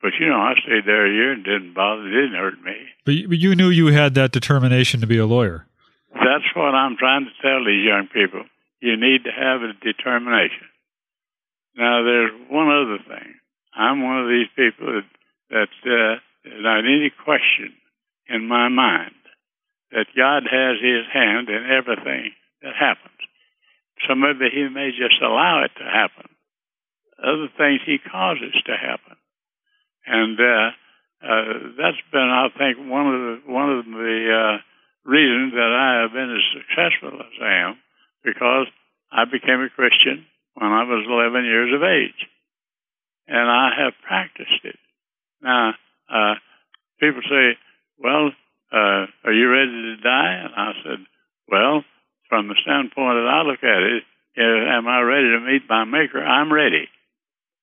But 0.00 0.12
you 0.20 0.28
know, 0.28 0.38
I 0.38 0.54
stayed 0.62 0.86
there 0.86 1.06
a 1.06 1.12
year 1.12 1.32
and 1.32 1.44
didn't 1.44 1.74
bother. 1.74 2.06
It 2.06 2.14
didn't 2.14 2.38
hurt 2.38 2.60
me. 2.62 2.76
But 3.04 3.14
you, 3.14 3.54
knew 3.54 3.68
you 3.68 3.88
had 3.88 4.14
that 4.14 4.30
determination 4.30 5.00
to 5.00 5.06
be 5.06 5.18
a 5.18 5.26
lawyer. 5.26 5.66
That's 6.14 6.46
what 6.54 6.74
I'm 6.74 6.96
trying 6.96 7.26
to 7.26 7.34
tell 7.42 7.64
these 7.64 7.84
young 7.84 8.06
people. 8.06 8.44
You 8.80 8.96
need 8.96 9.24
to 9.24 9.32
have 9.32 9.62
a 9.62 9.72
determination. 9.82 10.70
Now, 11.76 12.02
there's 12.04 12.32
one 12.48 12.70
other 12.70 12.98
thing. 12.98 13.34
I'm 13.74 14.02
one 14.02 14.22
of 14.22 14.28
these 14.28 14.50
people 14.54 15.02
that, 15.02 15.06
that 15.50 15.74
uh, 15.86 16.18
not 16.62 16.80
any 16.80 17.10
question 17.24 17.74
in 18.28 18.46
my 18.46 18.68
mind 18.68 19.14
that 19.90 20.06
God 20.16 20.44
has 20.50 20.76
His 20.80 21.06
hand 21.12 21.48
in 21.48 21.66
everything 21.70 22.32
that 22.62 22.74
happens. 22.78 23.18
Some 24.08 24.22
of 24.22 24.40
it 24.42 24.52
He 24.52 24.68
may 24.68 24.90
just 24.90 25.20
allow 25.22 25.64
it 25.64 25.72
to 25.78 25.84
happen. 25.84 26.30
Other 27.18 27.48
things 27.56 27.80
He 27.84 27.98
causes 27.98 28.54
to 28.66 28.76
happen 28.76 29.17
and 30.08 30.40
uh, 30.40 30.70
uh, 31.20 31.52
that's 31.76 32.02
been, 32.12 32.30
I 32.30 32.48
think, 32.56 32.78
one 32.78 33.06
of 33.06 33.20
the 33.20 33.52
one 33.52 33.70
of 33.70 33.84
the 33.84 34.16
uh, 34.32 34.56
reasons 35.04 35.52
that 35.52 35.72
I 35.72 36.02
have 36.02 36.12
been 36.12 36.32
as 36.32 36.44
successful 36.56 37.20
as 37.20 37.34
I 37.42 37.68
am, 37.68 37.76
because 38.24 38.66
I 39.12 39.24
became 39.24 39.60
a 39.60 39.68
Christian 39.68 40.26
when 40.54 40.72
I 40.72 40.84
was 40.84 41.04
11 41.06 41.44
years 41.44 41.74
of 41.74 41.82
age, 41.82 42.20
and 43.26 43.50
I 43.50 43.70
have 43.84 43.92
practiced 44.06 44.64
it. 44.64 44.78
Now, 45.42 45.74
uh, 46.08 46.34
people 47.00 47.22
say, 47.28 47.58
"Well, 47.98 48.32
uh, 48.72 49.06
are 49.24 49.32
you 49.32 49.50
ready 49.50 49.70
to 49.70 49.96
die?" 49.96 50.32
And 50.44 50.54
I 50.54 50.72
said, 50.82 51.06
"Well, 51.48 51.84
from 52.28 52.48
the 52.48 52.56
standpoint 52.62 53.20
that 53.20 53.28
I 53.28 53.42
look 53.42 53.62
at 53.62 53.82
it, 53.82 54.04
am 54.38 54.88
I 54.88 55.00
ready 55.00 55.28
to 55.32 55.40
meet 55.40 55.68
my 55.68 55.84
Maker? 55.84 56.24
I'm 56.24 56.52
ready. 56.52 56.88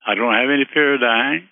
I 0.06 0.14
don't 0.14 0.34
have 0.34 0.50
any 0.50 0.66
fear 0.72 0.94
of 0.94 1.00
dying." 1.00 1.48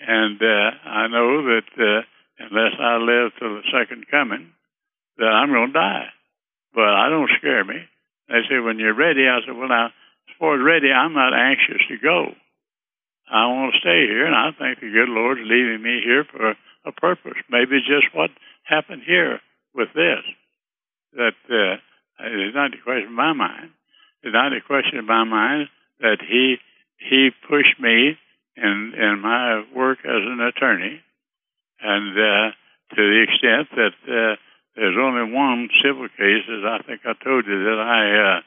And 0.00 0.40
uh, 0.40 0.70
I 0.88 1.08
know 1.08 1.44
that 1.44 1.68
uh, 1.76 2.02
unless 2.40 2.72
I 2.80 2.96
live 2.96 3.32
to 3.38 3.60
the 3.60 3.62
second 3.72 4.06
coming, 4.10 4.52
that 5.18 5.28
I'm 5.28 5.52
going 5.52 5.68
to 5.68 5.78
die. 5.78 6.08
But 6.74 6.88
I 6.88 7.08
don't 7.10 7.30
scare 7.38 7.64
me. 7.64 7.84
They 8.28 8.40
say, 8.48 8.58
when 8.58 8.78
you're 8.78 8.94
ready, 8.94 9.28
I 9.28 9.44
said, 9.44 9.56
well, 9.56 9.68
now, 9.68 9.86
as 9.86 10.34
far 10.38 10.54
as 10.56 10.64
ready, 10.64 10.90
I'm 10.90 11.12
not 11.12 11.34
anxious 11.34 11.82
to 11.88 11.98
go. 11.98 12.32
I 13.30 13.46
want 13.46 13.74
to 13.74 13.80
stay 13.80 14.06
here, 14.08 14.26
and 14.26 14.34
I 14.34 14.50
think 14.56 14.80
the 14.80 14.90
good 14.90 15.08
Lord's 15.08 15.42
leaving 15.44 15.82
me 15.82 16.00
here 16.02 16.24
for 16.24 16.56
a 16.84 16.92
purpose. 16.92 17.38
Maybe 17.50 17.78
just 17.78 18.14
what 18.14 18.30
happened 18.64 19.02
here 19.06 19.40
with 19.74 19.88
this. 19.94 20.24
That 21.12 21.38
uh, 21.50 21.76
it's 22.18 22.54
not 22.54 22.74
a 22.74 22.82
question 22.82 23.08
in 23.08 23.14
my 23.14 23.32
mind. 23.32 23.70
It's 24.22 24.32
not 24.32 24.52
a 24.52 24.60
question 24.60 24.98
in 24.98 25.06
my 25.06 25.24
mind 25.24 25.68
that 26.00 26.18
he 26.20 26.56
he 26.98 27.30
pushed 27.48 27.78
me 27.80 28.18
in 28.56 28.92
in 28.96 29.20
my 29.20 29.64
work 29.74 29.98
as 30.04 30.22
an 30.26 30.40
attorney, 30.40 31.00
and 31.80 32.12
uh, 32.16 32.50
to 32.94 32.96
the 32.96 33.22
extent 33.22 33.68
that 33.76 33.96
uh, 34.08 34.36
there's 34.76 34.96
only 34.98 35.32
one 35.32 35.68
civil 35.82 36.08
case, 36.08 36.44
as 36.48 36.64
I 36.64 36.78
think 36.86 37.00
I 37.04 37.12
told 37.24 37.46
you, 37.46 37.64
that 37.64 37.80
I 37.80 38.02
uh, 38.20 38.40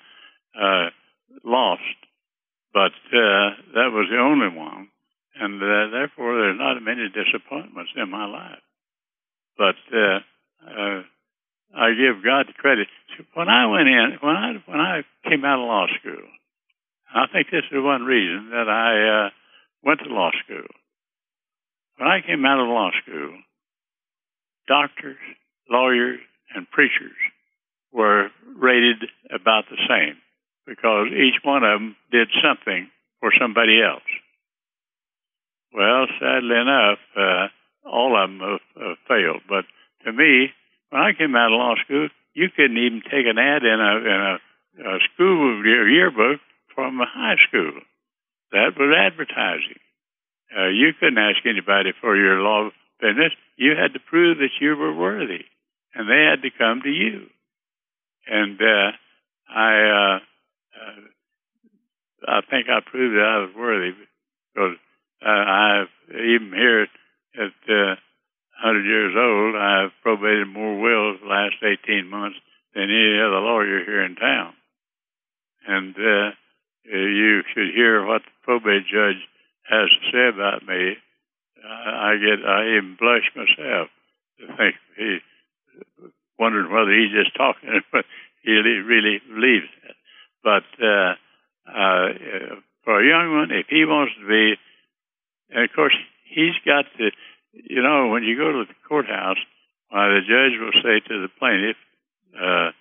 uh, 0.64 0.90
lost, 1.44 1.98
but 2.74 2.96
uh, 3.14 3.50
that 3.76 3.90
was 3.92 4.08
the 4.10 4.20
only 4.20 4.50
one, 4.56 4.90
and 5.40 5.62
uh, 5.62 5.90
therefore 5.92 6.36
there's 6.36 6.60
not 6.60 6.82
many 6.82 7.10
disappointments 7.10 7.92
in 7.96 8.10
my 8.10 8.26
life. 8.26 8.62
But 9.58 9.76
I 11.76 11.90
give 11.98 12.24
God 12.24 12.48
the 12.48 12.54
credit. 12.54 12.88
When 13.34 13.50
I 13.50 13.66
went 13.68 13.88
in, 13.88 14.18
when 14.22 14.36
I 14.36 14.54
when 14.66 14.80
I 14.80 15.02
came 15.28 15.44
out 15.46 15.60
of 15.60 15.68
law 15.68 15.88
school, 16.00 16.26
I 17.14 17.26
think 17.32 17.48
this 17.52 17.66
is 17.72 17.84
one 17.84 18.04
reason 18.04 18.50
that 18.52 18.70
I 18.70 19.28
uh, 19.28 19.30
went 19.84 20.00
to 20.00 20.14
law 20.14 20.32
school. 20.44 20.68
When 21.98 22.08
I 22.08 22.22
came 22.26 22.46
out 22.46 22.60
of 22.60 22.68
law 22.68 22.92
school, 23.04 23.38
doctors, 24.68 25.18
lawyers, 25.70 26.20
and 26.56 26.70
preachers 26.70 27.18
were 27.92 28.30
rated 28.58 29.10
about 29.30 29.66
the 29.70 29.78
same 29.88 30.18
because 30.66 31.08
each 31.12 31.44
one 31.44 31.64
of 31.64 31.80
them 31.80 31.96
did 32.12 32.30
something 32.42 32.90
for 33.20 33.32
somebody 33.40 33.82
else. 33.82 34.08
Well, 35.74 36.08
sadly 36.20 36.56
enough, 36.56 37.00
uh, 37.18 37.48
all 37.86 38.16
of 38.16 38.30
them 38.30 38.40
have, 38.40 38.84
have 38.84 38.98
failed. 39.08 39.42
But 39.50 39.66
to 40.06 40.14
me, 40.14 40.54
when 40.90 41.02
I 41.02 41.14
came 41.18 41.36
out 41.36 41.52
of 41.52 41.58
law 41.58 41.76
school, 41.84 42.10
you 42.34 42.50
couldn't 42.56 42.78
even 42.78 43.02
take 43.02 43.26
an 43.26 43.38
ad 43.38 43.64
in 43.64 43.80
a 43.80 43.94
in 43.98 44.20
a, 44.22 44.96
a 44.96 45.00
school 45.14 45.64
yearbook 45.66 46.40
from 46.74 47.00
a 47.00 47.06
high 47.06 47.38
school. 47.48 47.74
That 48.54 48.78
was 48.78 48.94
advertising. 48.94 49.82
Uh, 50.56 50.70
you 50.70 50.94
couldn't 51.00 51.18
ask 51.18 51.42
anybody 51.46 51.92
for 52.00 52.16
your 52.16 52.40
law 52.40 52.70
business. 53.02 53.34
You 53.58 53.74
had 53.76 53.94
to 53.94 54.00
prove 54.00 54.38
that 54.38 54.54
you 54.62 54.78
were 54.78 54.94
worthy, 54.94 55.46
and 55.96 56.08
they 56.08 56.30
had 56.30 56.44
to 56.44 56.54
come 56.56 56.82
to 56.84 56.90
you. 56.90 57.26
And 58.28 58.62
uh, 58.62 58.92
I, 59.50 59.72
uh, 59.90 60.18
uh, 60.78 61.02
I 62.30 62.42
think 62.46 62.70
I 62.70 62.80
proved 62.86 63.18
that 63.18 63.26
I 63.26 63.38
was 63.42 63.56
worthy 63.58 63.92
because 64.54 64.78
uh, 65.26 65.30
I've 65.30 65.94
even 66.14 66.54
here 66.54 66.84
at 66.84 67.58
uh, 67.68 67.98
100 68.62 68.86
years 68.86 69.16
old, 69.18 69.56
I've 69.56 69.92
probated 70.04 70.48
more 70.48 70.80
wills 70.80 71.18
the 71.22 71.28
last 71.28 71.56
18 71.64 72.08
months 72.08 72.38
than 72.76 72.84
any 72.84 73.18
other 73.18 73.42
lawyer 73.42 73.84
here 73.84 74.06
in 74.06 74.16
town. 74.16 74.54
And 75.66 75.96
uh, 75.96 76.32
you 76.86 77.42
should 77.54 77.74
hear 77.74 78.06
what 78.06 78.22
probate 78.64 78.88
judge 78.88 79.20
has 79.70 79.90
to 79.92 80.12
say 80.12 80.28
about 80.32 80.66
me. 80.66 80.96
I 81.64 82.16
get, 82.20 82.44
I 82.46 82.76
even 82.76 82.98
blush 83.00 83.28
myself 83.36 83.88
to 84.40 84.48
think 84.58 84.76
he 84.98 85.20
wondering 86.40 86.72
whether 86.72 86.92
he's 86.92 87.12
just 87.12 87.36
talking, 87.36 87.70
but 87.92 88.06
he 88.42 88.52
really 88.52 89.22
believes 89.28 89.68
that. 89.84 89.96
But 90.44 90.68
uh, 90.84 91.14
uh, 91.70 92.60
for 92.84 93.00
a 93.00 93.08
young 93.08 93.38
one, 93.38 93.52
if 93.52 93.68
he 93.70 93.86
wants 93.86 94.14
to 94.20 94.28
be, 94.28 94.56
and 95.52 95.64
of 95.64 95.76
course 95.76 95.96
he's 96.28 96.58
got 96.66 96.86
to, 96.98 97.12
you 97.54 97.82
know, 97.82 98.10
when 98.10 98.24
you 98.24 98.36
go 98.36 98.52
to 98.52 98.66
the 98.68 98.76
courthouse, 98.88 99.40
uh, 99.94 100.08
the 100.10 100.22
judge 100.28 100.60
will 100.60 100.76
say 100.84 101.00
to 101.08 101.22
the 101.22 101.30
plaintiff, 101.40 101.78
uh, 102.36 102.72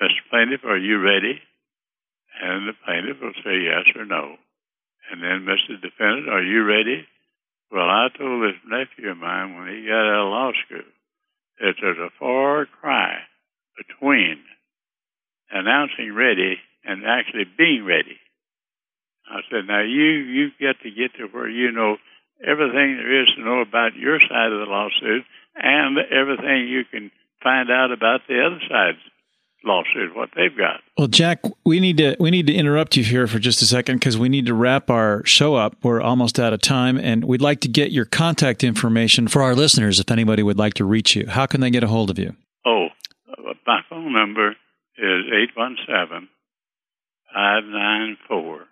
Mr. 0.00 0.22
Plaintiff, 0.30 0.64
are 0.64 0.78
you 0.78 0.98
ready? 0.98 1.42
And 2.40 2.66
the 2.66 2.72
plaintiff 2.86 3.20
will 3.20 3.36
say 3.44 3.68
yes 3.68 3.84
or 3.96 4.06
no. 4.06 4.38
Defendant, 5.80 6.28
are 6.28 6.42
you 6.42 6.64
ready? 6.64 7.06
Well, 7.72 7.88
I 7.88 8.08
told 8.16 8.42
this 8.42 8.60
nephew 8.66 9.10
of 9.10 9.18
mine 9.18 9.56
when 9.56 9.68
he 9.68 9.86
got 9.86 10.04
out 10.04 10.26
of 10.26 10.32
law 10.32 10.50
school 10.66 10.90
that 11.60 11.74
there's 11.80 11.98
a 11.98 12.10
far 12.18 12.66
cry 12.66 13.18
between 13.76 14.42
announcing 15.50 16.14
ready 16.14 16.56
and 16.84 17.04
actually 17.06 17.44
being 17.56 17.84
ready. 17.84 18.18
I 19.30 19.40
said, 19.50 19.68
now 19.68 19.82
you, 19.82 20.24
you 20.26 20.50
get 20.58 20.80
to 20.82 20.90
get 20.90 21.14
to 21.18 21.30
where 21.30 21.48
you 21.48 21.70
know 21.70 21.96
everything 22.42 22.96
there 22.96 23.22
is 23.22 23.28
to 23.36 23.44
know 23.44 23.60
about 23.60 23.94
your 23.94 24.18
side 24.18 24.52
of 24.52 24.60
the 24.60 24.66
lawsuit 24.66 25.24
and 25.54 25.98
everything 26.10 26.68
you 26.68 26.84
can 26.90 27.10
find 27.42 27.70
out 27.70 27.92
about 27.92 28.20
the 28.28 28.40
other 28.40 28.60
side's 28.68 29.04
lawsuit, 29.64 30.14
what 30.14 30.30
they've 30.36 30.56
got. 30.56 30.80
Well, 30.96 31.08
Jack, 31.08 31.40
we 31.64 31.80
need 31.80 31.98
to 31.98 32.16
we 32.18 32.30
need 32.30 32.46
to 32.46 32.54
interrupt 32.54 32.96
you 32.96 33.04
here 33.04 33.26
for 33.26 33.38
just 33.38 33.62
a 33.62 33.66
second 33.66 33.96
because 33.96 34.18
we 34.18 34.28
need 34.28 34.46
to 34.46 34.54
wrap 34.54 34.90
our 34.90 35.24
show 35.24 35.54
up. 35.54 35.76
We're 35.82 36.00
almost 36.00 36.38
out 36.38 36.52
of 36.52 36.60
time, 36.60 36.98
and 36.98 37.24
we'd 37.24 37.42
like 37.42 37.60
to 37.60 37.68
get 37.68 37.90
your 37.92 38.04
contact 38.04 38.64
information 38.64 39.28
for 39.28 39.42
our 39.42 39.54
listeners 39.54 40.00
if 40.00 40.10
anybody 40.10 40.42
would 40.42 40.58
like 40.58 40.74
to 40.74 40.84
reach 40.84 41.14
you. 41.16 41.26
How 41.26 41.46
can 41.46 41.60
they 41.60 41.70
get 41.70 41.84
a 41.84 41.88
hold 41.88 42.10
of 42.10 42.18
you? 42.18 42.34
Oh, 42.66 42.88
uh, 43.28 43.54
my 43.66 43.80
phone 43.88 44.12
number 44.12 44.50
is 44.98 45.24
817 45.56 46.28
594 47.32 48.66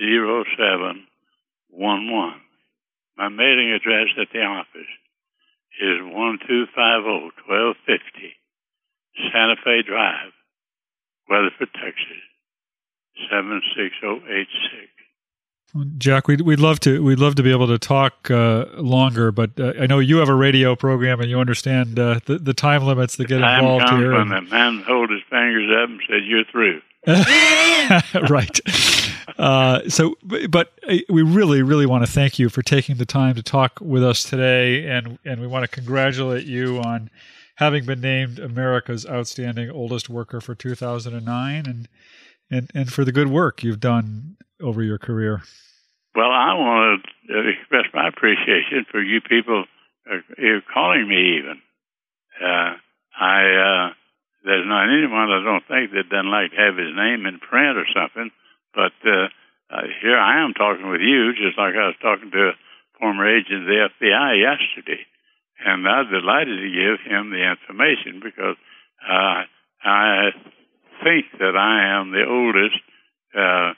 0711. 0.00 1.06
My 3.16 3.28
mailing 3.28 3.72
address 3.72 4.08
at 4.20 4.28
the 4.32 4.40
office 4.40 4.88
is 5.80 6.00
1250 6.02 6.72
1250 7.46 8.41
Santa 9.32 9.56
Fe 9.64 9.82
Drive, 9.82 10.32
Weatherford, 11.28 11.68
Texas, 11.74 12.22
76086. 13.30 14.92
Jack, 15.96 16.28
we'd, 16.28 16.42
we'd 16.42 16.60
love 16.60 16.80
to 16.80 17.02
we'd 17.02 17.18
love 17.18 17.34
to 17.36 17.42
be 17.42 17.50
able 17.50 17.66
to 17.66 17.78
talk 17.78 18.30
uh, 18.30 18.66
longer, 18.76 19.32
but 19.32 19.58
uh, 19.58 19.72
I 19.80 19.86
know 19.86 20.00
you 20.00 20.18
have 20.18 20.28
a 20.28 20.34
radio 20.34 20.76
program 20.76 21.20
and 21.20 21.30
you 21.30 21.38
understand 21.38 21.98
uh, 21.98 22.20
the 22.26 22.38
the 22.38 22.52
time 22.52 22.84
limits 22.84 23.16
that 23.16 23.26
get 23.26 23.38
time 23.38 23.64
involved 23.64 23.88
here. 23.94 24.12
When 24.12 24.28
the 24.28 24.42
man 24.42 24.82
hold 24.86 25.08
his 25.08 25.22
fingers 25.30 25.70
up 25.82 25.88
and 25.88 26.00
said, 26.06 26.24
"You're 26.26 26.44
through." 26.44 26.82
right. 28.30 28.60
Uh, 29.38 29.88
so, 29.88 30.14
but 30.22 30.72
uh, 30.86 30.96
we 31.08 31.22
really, 31.22 31.62
really 31.62 31.86
want 31.86 32.04
to 32.04 32.10
thank 32.10 32.38
you 32.38 32.50
for 32.50 32.60
taking 32.60 32.96
the 32.96 33.06
time 33.06 33.34
to 33.34 33.42
talk 33.42 33.80
with 33.80 34.04
us 34.04 34.24
today, 34.24 34.86
and 34.86 35.18
and 35.24 35.40
we 35.40 35.46
want 35.46 35.62
to 35.62 35.68
congratulate 35.68 36.44
you 36.44 36.80
on 36.80 37.08
having 37.62 37.84
been 37.84 38.00
named 38.00 38.40
America's 38.40 39.06
outstanding 39.06 39.70
oldest 39.70 40.10
worker 40.10 40.40
for 40.40 40.54
2009, 40.54 41.64
and 41.66 41.88
and 42.50 42.70
and 42.74 42.92
for 42.92 43.04
the 43.04 43.12
good 43.12 43.28
work 43.28 43.62
you've 43.62 43.78
done 43.78 44.36
over 44.60 44.82
your 44.82 44.98
career. 44.98 45.42
Well, 46.14 46.30
I 46.30 46.54
want 46.54 47.06
to 47.28 47.48
express 47.48 47.86
my 47.94 48.08
appreciation 48.08 48.84
for 48.90 49.00
you 49.00 49.20
people 49.20 49.64
uh, 50.10 50.18
calling 50.74 51.08
me. 51.08 51.38
Even 51.38 51.62
uh, 52.42 52.74
I, 53.14 53.38
uh, 53.46 53.86
there's 54.44 54.66
not 54.66 54.90
anyone 54.90 55.30
I 55.30 55.46
don't 55.46 55.64
think 55.70 55.94
that 55.94 56.10
doesn't 56.10 56.30
like 56.34 56.50
to 56.50 56.58
have 56.58 56.76
his 56.76 56.90
name 56.98 57.26
in 57.30 57.38
print 57.38 57.78
or 57.78 57.86
something. 57.94 58.30
But 58.74 58.92
uh, 59.06 59.30
uh, 59.70 59.86
here 60.02 60.18
I 60.18 60.42
am 60.42 60.52
talking 60.52 60.90
with 60.90 61.00
you, 61.00 61.32
just 61.38 61.56
like 61.56 61.78
I 61.78 61.94
was 61.94 62.00
talking 62.02 62.30
to 62.32 62.50
a 62.50 62.58
former 62.98 63.24
agent 63.24 63.62
of 63.62 63.70
the 63.70 63.88
FBI 63.94 64.42
yesterday, 64.42 65.06
and 65.64 65.86
I'm 65.86 66.10
delighted 66.10 66.58
to 66.58 66.70
give 66.70 67.00
him 67.04 67.30
the 67.30 67.50
information 67.50 68.20
because 68.22 68.56
uh, 69.08 69.42
I 69.84 70.30
think 71.02 71.26
that 71.38 71.56
I 71.56 72.00
am 72.00 72.12
the 72.12 72.24
oldest 72.28 72.80
uh, 73.34 73.74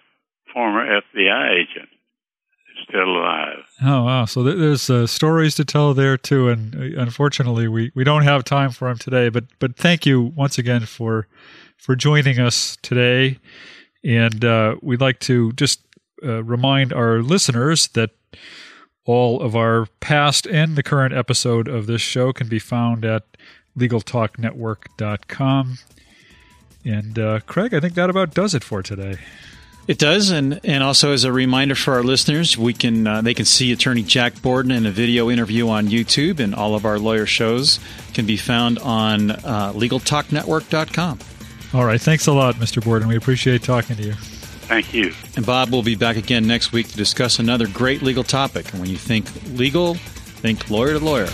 former 0.52 0.84
FBI 0.84 1.60
agent 1.60 1.88
still 2.88 3.16
alive. 3.16 3.64
Oh 3.82 4.04
wow! 4.04 4.24
So 4.24 4.42
there's 4.42 4.90
uh, 4.90 5.06
stories 5.06 5.54
to 5.56 5.64
tell 5.64 5.94
there 5.94 6.16
too, 6.16 6.48
and 6.48 6.74
uh, 6.74 7.00
unfortunately, 7.00 7.68
we, 7.68 7.92
we 7.94 8.04
don't 8.04 8.22
have 8.22 8.44
time 8.44 8.70
for 8.70 8.88
them 8.88 8.98
today. 8.98 9.28
But 9.28 9.44
but 9.58 9.76
thank 9.76 10.06
you 10.06 10.32
once 10.36 10.58
again 10.58 10.86
for 10.86 11.26
for 11.76 11.96
joining 11.96 12.38
us 12.38 12.76
today, 12.82 13.38
and 14.04 14.44
uh, 14.44 14.76
we'd 14.82 15.00
like 15.00 15.20
to 15.20 15.52
just 15.52 15.80
uh, 16.22 16.42
remind 16.42 16.92
our 16.92 17.22
listeners 17.22 17.88
that 17.88 18.10
all 19.04 19.40
of 19.40 19.54
our 19.54 19.86
past 20.00 20.46
and 20.46 20.76
the 20.76 20.82
current 20.82 21.14
episode 21.14 21.68
of 21.68 21.86
this 21.86 22.00
show 22.00 22.32
can 22.32 22.48
be 22.48 22.58
found 22.58 23.04
at 23.04 23.24
LegalTalkNetwork.com. 23.78 25.78
And 26.84 27.18
uh, 27.18 27.40
Craig, 27.40 27.74
I 27.74 27.80
think 27.80 27.94
that 27.94 28.10
about 28.10 28.34
does 28.34 28.54
it 28.54 28.62
for 28.62 28.82
today. 28.82 29.18
It 29.86 29.98
does, 29.98 30.30
and 30.30 30.60
and 30.64 30.82
also 30.82 31.12
as 31.12 31.24
a 31.24 31.32
reminder 31.32 31.74
for 31.74 31.92
our 31.92 32.02
listeners, 32.02 32.56
we 32.56 32.72
can 32.72 33.06
uh, 33.06 33.20
they 33.20 33.34
can 33.34 33.44
see 33.44 33.70
Attorney 33.70 34.02
Jack 34.02 34.40
Borden 34.40 34.70
in 34.70 34.86
a 34.86 34.90
video 34.90 35.30
interview 35.30 35.68
on 35.68 35.88
YouTube, 35.88 36.40
and 36.40 36.54
all 36.54 36.74
of 36.74 36.86
our 36.86 36.98
lawyer 36.98 37.26
shows 37.26 37.80
can 38.14 38.24
be 38.24 38.38
found 38.38 38.78
on 38.78 39.32
uh, 39.32 39.72
LegalTalkNetwork.com. 39.74 41.18
All 41.74 41.84
right, 41.84 42.00
thanks 42.00 42.26
a 42.26 42.32
lot, 42.32 42.54
Mr. 42.54 42.82
Borden. 42.82 43.08
We 43.08 43.16
appreciate 43.16 43.62
talking 43.62 43.96
to 43.96 44.02
you. 44.02 44.14
Thank 44.66 44.94
you. 44.94 45.12
And 45.36 45.44
Bob 45.44 45.70
will 45.70 45.82
be 45.82 45.94
back 45.94 46.16
again 46.16 46.46
next 46.46 46.72
week 46.72 46.88
to 46.88 46.96
discuss 46.96 47.38
another 47.38 47.66
great 47.66 48.02
legal 48.02 48.24
topic. 48.24 48.70
And 48.72 48.80
when 48.80 48.90
you 48.90 48.96
think 48.96 49.26
legal, 49.52 49.94
think 49.94 50.70
lawyer 50.70 50.98
to 50.98 51.04
lawyer. 51.04 51.28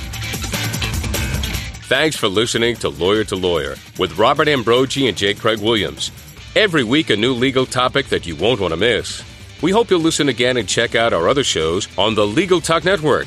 Thanks 1.91 2.16
for 2.16 2.28
listening 2.28 2.76
to 2.76 2.89
Lawyer 2.89 3.24
to 3.24 3.35
Lawyer 3.37 3.74
with 3.99 4.16
Robert 4.16 4.47
Ambrogi 4.47 5.09
and 5.09 5.16
J. 5.16 5.35
Craig 5.35 5.61
Williams. 5.61 6.12
Every 6.55 6.85
week, 6.85 7.11
a 7.11 7.16
new 7.16 7.33
legal 7.33 7.66
topic 7.66 8.07
that 8.11 8.26
you 8.26 8.37
won't 8.37 8.61
want 8.61 8.72
to 8.72 8.76
miss. 8.76 9.24
We 9.62 9.72
hope 9.72 9.91
you'll 9.91 10.01
listen 10.01 10.28
again 10.28 10.57
and 10.57 10.68
check 10.68 10.95
out 10.95 11.12
our 11.12 11.28
other 11.28 11.45
shows 11.45 11.89
on 11.99 12.14
the 12.14 12.26
Legal 12.26 12.61
Talk 12.61 12.85
Network. 12.85 13.26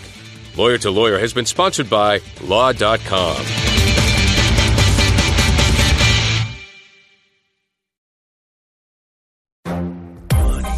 Lawyer 0.55 0.77
to 0.79 0.91
Lawyer 0.91 1.19
has 1.19 1.33
been 1.33 1.45
sponsored 1.45 1.89
by 1.89 2.21
Law.com. 2.41 3.72